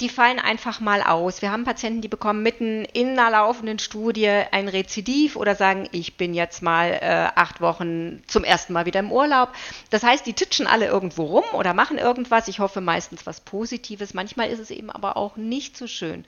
die 0.00 0.08
fallen 0.08 0.40
einfach 0.40 0.80
mal 0.80 1.02
aus. 1.02 1.40
Wir 1.40 1.52
haben 1.52 1.64
Patienten, 1.64 2.00
die 2.00 2.08
bekommen 2.08 2.42
mitten 2.42 2.84
in 2.84 3.18
einer 3.18 3.30
laufenden 3.30 3.78
Studie 3.78 4.28
ein 4.28 4.68
Rezidiv 4.68 5.36
oder 5.36 5.54
sagen, 5.54 5.88
ich 5.92 6.16
bin 6.16 6.34
jetzt 6.34 6.62
mal 6.62 6.98
äh, 7.00 7.28
acht 7.34 7.60
Wochen 7.60 8.22
zum 8.26 8.44
ersten 8.44 8.72
Mal 8.72 8.86
wieder 8.86 9.00
im 9.00 9.12
Urlaub. 9.12 9.50
Das 9.90 10.02
heißt, 10.02 10.26
die 10.26 10.32
titschen 10.32 10.66
alle 10.66 10.86
irgendwo 10.86 11.24
rum 11.24 11.44
oder 11.52 11.74
machen 11.74 11.98
irgendwas. 11.98 12.48
Ich 12.48 12.58
hoffe 12.58 12.80
meistens 12.80 13.24
was 13.26 13.40
Positives. 13.40 14.14
Manchmal 14.14 14.48
ist 14.50 14.58
es 14.58 14.70
eben 14.70 14.90
aber 14.90 15.16
auch 15.16 15.36
nicht 15.36 15.76
so 15.76 15.86
schön. 15.86 16.24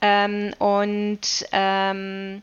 Ähm, 0.00 0.54
und 0.58 1.20
ähm, 1.52 2.42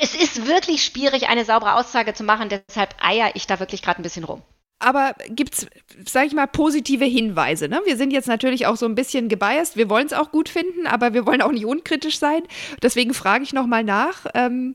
es 0.00 0.14
ist 0.14 0.46
wirklich 0.46 0.84
schwierig, 0.84 1.28
eine 1.28 1.44
saubere 1.44 1.74
Aussage 1.74 2.14
zu 2.14 2.24
machen, 2.24 2.48
deshalb 2.48 2.94
eier 3.00 3.30
ich 3.34 3.46
da 3.46 3.60
wirklich 3.60 3.82
gerade 3.82 4.00
ein 4.00 4.02
bisschen 4.02 4.24
rum. 4.24 4.42
Aber 4.80 5.14
gibt 5.28 5.54
es, 5.54 5.66
sag 6.04 6.26
ich 6.26 6.34
mal, 6.34 6.46
positive 6.46 7.04
Hinweise? 7.04 7.68
Ne? 7.68 7.80
Wir 7.86 7.96
sind 7.96 8.12
jetzt 8.12 8.28
natürlich 8.28 8.66
auch 8.66 8.76
so 8.76 8.86
ein 8.86 8.94
bisschen 8.94 9.28
gebiased. 9.28 9.76
Wir 9.76 9.88
wollen 9.88 10.06
es 10.06 10.12
auch 10.12 10.30
gut 10.30 10.48
finden, 10.48 10.86
aber 10.86 11.14
wir 11.14 11.26
wollen 11.26 11.40
auch 11.40 11.52
nicht 11.52 11.64
unkritisch 11.64 12.18
sein. 12.18 12.42
Deswegen 12.82 13.14
frage 13.14 13.44
ich 13.44 13.54
nochmal 13.54 13.82
nach. 13.82 14.26
Ähm, 14.34 14.74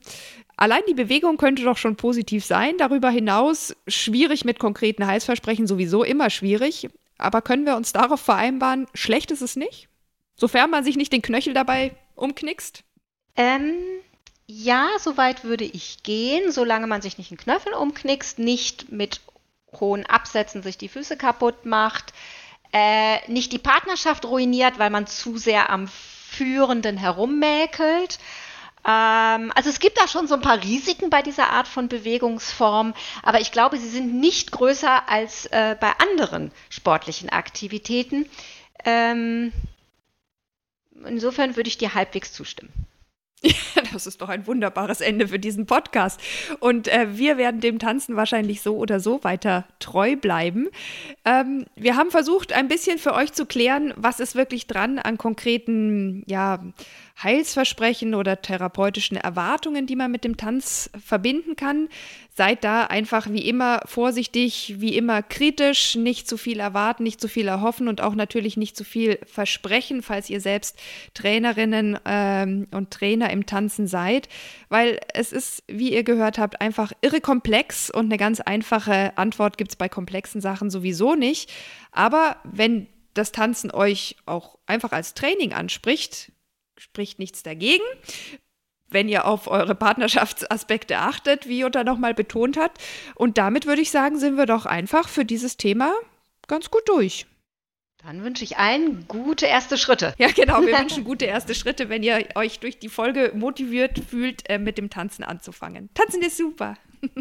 allein 0.57 0.81
die 0.89 0.95
Bewegung 0.95 1.37
könnte 1.37 1.63
doch 1.63 1.77
schon 1.77 1.95
positiv 1.95 2.43
sein. 2.43 2.75
Darüber 2.79 3.09
hinaus 3.09 3.75
schwierig 3.87 4.45
mit 4.45 4.57
konkreten 4.57 5.05
Heilsversprechen, 5.05 5.67
sowieso 5.67 6.03
immer 6.03 6.29
schwierig. 6.29 6.89
Aber 7.19 7.41
können 7.41 7.65
wir 7.65 7.75
uns 7.75 7.93
darauf 7.93 8.21
vereinbaren, 8.21 8.87
schlecht 8.95 9.29
ist 9.29 9.41
es 9.41 9.57
nicht? 9.57 9.89
Sofern 10.35 10.71
man 10.71 10.85
sich 10.85 10.95
nicht 10.95 11.11
den 11.11 11.21
Knöchel 11.21 11.53
dabei 11.53 11.91
umknickst? 12.19 12.83
Ähm, 13.35 13.73
ja, 14.47 14.89
soweit 14.99 15.43
würde 15.43 15.63
ich 15.63 16.03
gehen, 16.03 16.51
solange 16.51 16.87
man 16.87 17.01
sich 17.01 17.17
nicht 17.17 17.31
den 17.31 17.37
Knöchel 17.37 17.73
umknickst, 17.73 18.39
nicht 18.39 18.91
mit 18.91 19.21
hohen 19.79 20.05
Absätzen 20.05 20.63
sich 20.63 20.77
die 20.77 20.89
Füße 20.89 21.17
kaputt 21.17 21.65
macht, 21.65 22.13
äh, 22.73 23.19
nicht 23.31 23.51
die 23.51 23.59
Partnerschaft 23.59 24.25
ruiniert, 24.25 24.79
weil 24.79 24.89
man 24.89 25.07
zu 25.07 25.37
sehr 25.37 25.69
am 25.69 25.87
Führenden 25.87 26.97
herummäkelt. 26.97 28.19
Ähm, 28.85 29.51
also 29.55 29.69
es 29.69 29.79
gibt 29.79 29.99
da 29.99 30.07
schon 30.07 30.27
so 30.27 30.35
ein 30.35 30.41
paar 30.41 30.63
Risiken 30.63 31.09
bei 31.09 31.21
dieser 31.21 31.51
Art 31.51 31.67
von 31.67 31.87
Bewegungsform, 31.87 32.93
aber 33.23 33.41
ich 33.41 33.51
glaube, 33.51 33.77
sie 33.77 33.89
sind 33.89 34.19
nicht 34.19 34.51
größer 34.51 35.09
als 35.09 35.45
äh, 35.47 35.75
bei 35.79 35.91
anderen 35.99 36.51
sportlichen 36.69 37.29
Aktivitäten. 37.29 38.29
Ähm, 38.85 39.51
insofern 41.07 41.55
würde 41.55 41.69
ich 41.69 41.77
dir 41.77 41.93
halbwegs 41.93 42.33
zustimmen. 42.33 42.71
Ja, 43.41 43.53
das 43.93 44.05
ist 44.05 44.21
doch 44.21 44.29
ein 44.29 44.47
wunderbares 44.47 45.01
Ende 45.01 45.27
für 45.27 45.39
diesen 45.39 45.65
Podcast. 45.65 46.19
Und 46.59 46.87
äh, 46.87 47.17
wir 47.17 47.37
werden 47.37 47.61
dem 47.61 47.79
Tanzen 47.79 48.15
wahrscheinlich 48.15 48.61
so 48.61 48.75
oder 48.77 48.99
so 48.99 49.23
weiter 49.23 49.65
treu 49.79 50.15
bleiben. 50.15 50.67
Ähm, 51.25 51.65
wir 51.75 51.95
haben 51.95 52.11
versucht, 52.11 52.53
ein 52.53 52.67
bisschen 52.67 52.99
für 52.99 53.13
euch 53.13 53.33
zu 53.33 53.45
klären, 53.45 53.93
was 53.95 54.19
ist 54.19 54.35
wirklich 54.35 54.67
dran 54.67 54.99
an 54.99 55.17
konkreten, 55.17 56.23
ja, 56.27 56.59
Heilsversprechen 57.21 58.15
oder 58.15 58.41
therapeutischen 58.41 59.17
Erwartungen, 59.17 59.85
die 59.85 59.95
man 59.95 60.11
mit 60.11 60.23
dem 60.23 60.37
Tanz 60.37 60.89
verbinden 61.03 61.55
kann. 61.55 61.89
Seid 62.33 62.63
da 62.63 62.85
einfach 62.85 63.29
wie 63.29 63.47
immer 63.47 63.81
vorsichtig, 63.85 64.75
wie 64.77 64.95
immer 64.95 65.21
kritisch, 65.21 65.95
nicht 65.95 66.29
zu 66.29 66.37
viel 66.37 66.59
erwarten, 66.61 67.03
nicht 67.03 67.19
zu 67.19 67.27
viel 67.27 67.47
erhoffen 67.47 67.89
und 67.89 67.99
auch 67.99 68.15
natürlich 68.15 68.55
nicht 68.55 68.77
zu 68.77 68.85
viel 68.85 69.19
versprechen, 69.25 70.01
falls 70.01 70.29
ihr 70.29 70.39
selbst 70.39 70.79
Trainerinnen 71.13 71.99
ähm, 72.05 72.67
und 72.71 72.91
Trainer 72.91 73.29
im 73.31 73.45
Tanzen 73.45 73.87
seid, 73.87 74.29
weil 74.69 74.99
es 75.13 75.33
ist, 75.33 75.63
wie 75.67 75.93
ihr 75.93 76.03
gehört 76.03 76.37
habt, 76.37 76.61
einfach 76.61 76.93
irre 77.01 77.19
komplex 77.19 77.89
und 77.89 78.05
eine 78.05 78.17
ganz 78.17 78.39
einfache 78.39 79.17
Antwort 79.17 79.57
gibt 79.57 79.71
es 79.71 79.75
bei 79.75 79.89
komplexen 79.89 80.39
Sachen 80.39 80.69
sowieso 80.69 81.15
nicht. 81.15 81.51
Aber 81.91 82.37
wenn 82.45 82.87
das 83.13 83.33
Tanzen 83.33 83.71
euch 83.71 84.15
auch 84.25 84.57
einfach 84.65 84.93
als 84.93 85.13
Training 85.13 85.51
anspricht, 85.51 86.31
spricht 86.79 87.19
nichts 87.19 87.43
dagegen. 87.43 87.83
Wenn 88.87 89.07
ihr 89.07 89.25
auf 89.25 89.47
eure 89.47 89.75
Partnerschaftsaspekte 89.75 90.97
achtet, 90.97 91.47
wie 91.47 91.59
Jutta 91.59 91.83
nochmal 91.83 92.15
betont 92.15 92.57
hat. 92.57 92.71
Und 93.13 93.37
damit 93.37 93.67
würde 93.67 93.81
ich 93.81 93.91
sagen, 93.91 94.17
sind 94.17 94.35
wir 94.37 94.47
doch 94.47 94.65
einfach 94.65 95.07
für 95.07 95.25
dieses 95.25 95.57
Thema 95.57 95.93
ganz 96.47 96.71
gut 96.71 96.89
durch. 96.89 97.27
Dann 98.03 98.23
wünsche 98.23 98.45
ich 98.45 98.57
allen 98.57 99.07
gute 99.07 99.45
erste 99.45 99.77
Schritte. 99.77 100.15
Ja, 100.17 100.29
genau. 100.31 100.61
Wir 100.61 100.77
wünschen 100.79 101.03
gute 101.03 101.25
erste 101.25 101.53
Schritte, 101.53 101.89
wenn 101.89 102.01
ihr 102.01 102.29
euch 102.35 102.59
durch 102.59 102.79
die 102.79 102.89
Folge 102.89 103.33
motiviert 103.35 103.99
fühlt, 104.09 104.49
äh, 104.49 104.57
mit 104.57 104.77
dem 104.77 104.89
Tanzen 104.89 105.23
anzufangen. 105.23 105.89
Tanzen 105.93 106.21
ist 106.21 106.37
super. 106.37 106.75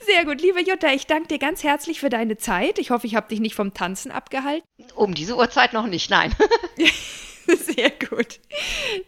Sehr 0.00 0.24
gut, 0.24 0.40
liebe 0.40 0.60
Jutta, 0.60 0.92
ich 0.92 1.06
danke 1.06 1.28
dir 1.28 1.38
ganz 1.38 1.62
herzlich 1.62 2.00
für 2.00 2.08
deine 2.08 2.36
Zeit. 2.38 2.80
Ich 2.80 2.90
hoffe, 2.90 3.06
ich 3.06 3.14
habe 3.14 3.28
dich 3.28 3.38
nicht 3.38 3.54
vom 3.54 3.72
Tanzen 3.72 4.10
abgehalten. 4.10 4.66
Um 4.96 5.14
diese 5.14 5.36
Uhrzeit 5.36 5.72
noch 5.72 5.86
nicht, 5.86 6.10
nein. 6.10 6.34
Sehr 7.58 7.90
gut. 8.08 8.40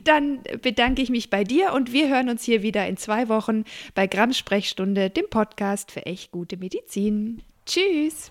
Dann 0.00 0.40
bedanke 0.62 1.02
ich 1.02 1.10
mich 1.10 1.30
bei 1.30 1.44
dir 1.44 1.72
und 1.72 1.92
wir 1.92 2.08
hören 2.08 2.28
uns 2.28 2.42
hier 2.42 2.62
wieder 2.62 2.86
in 2.86 2.96
zwei 2.96 3.28
Wochen 3.28 3.64
bei 3.94 4.06
Grams 4.06 4.38
Sprechstunde, 4.38 5.10
dem 5.10 5.28
Podcast 5.30 5.90
für 5.90 6.06
echt 6.06 6.30
gute 6.30 6.56
Medizin. 6.56 7.42
Tschüss. 7.64 8.30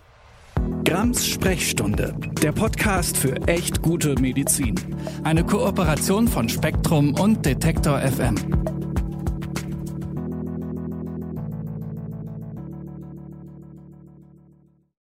Grams 0.86 1.28
Sprechstunde, 1.28 2.16
der 2.42 2.52
Podcast 2.52 3.18
für 3.18 3.36
echt 3.48 3.82
gute 3.82 4.16
Medizin. 4.20 4.76
Eine 5.24 5.46
Kooperation 5.46 6.28
von 6.28 6.48
Spektrum 6.48 7.14
und 7.20 7.46
Detektor 7.46 8.00
FM. 8.00 8.85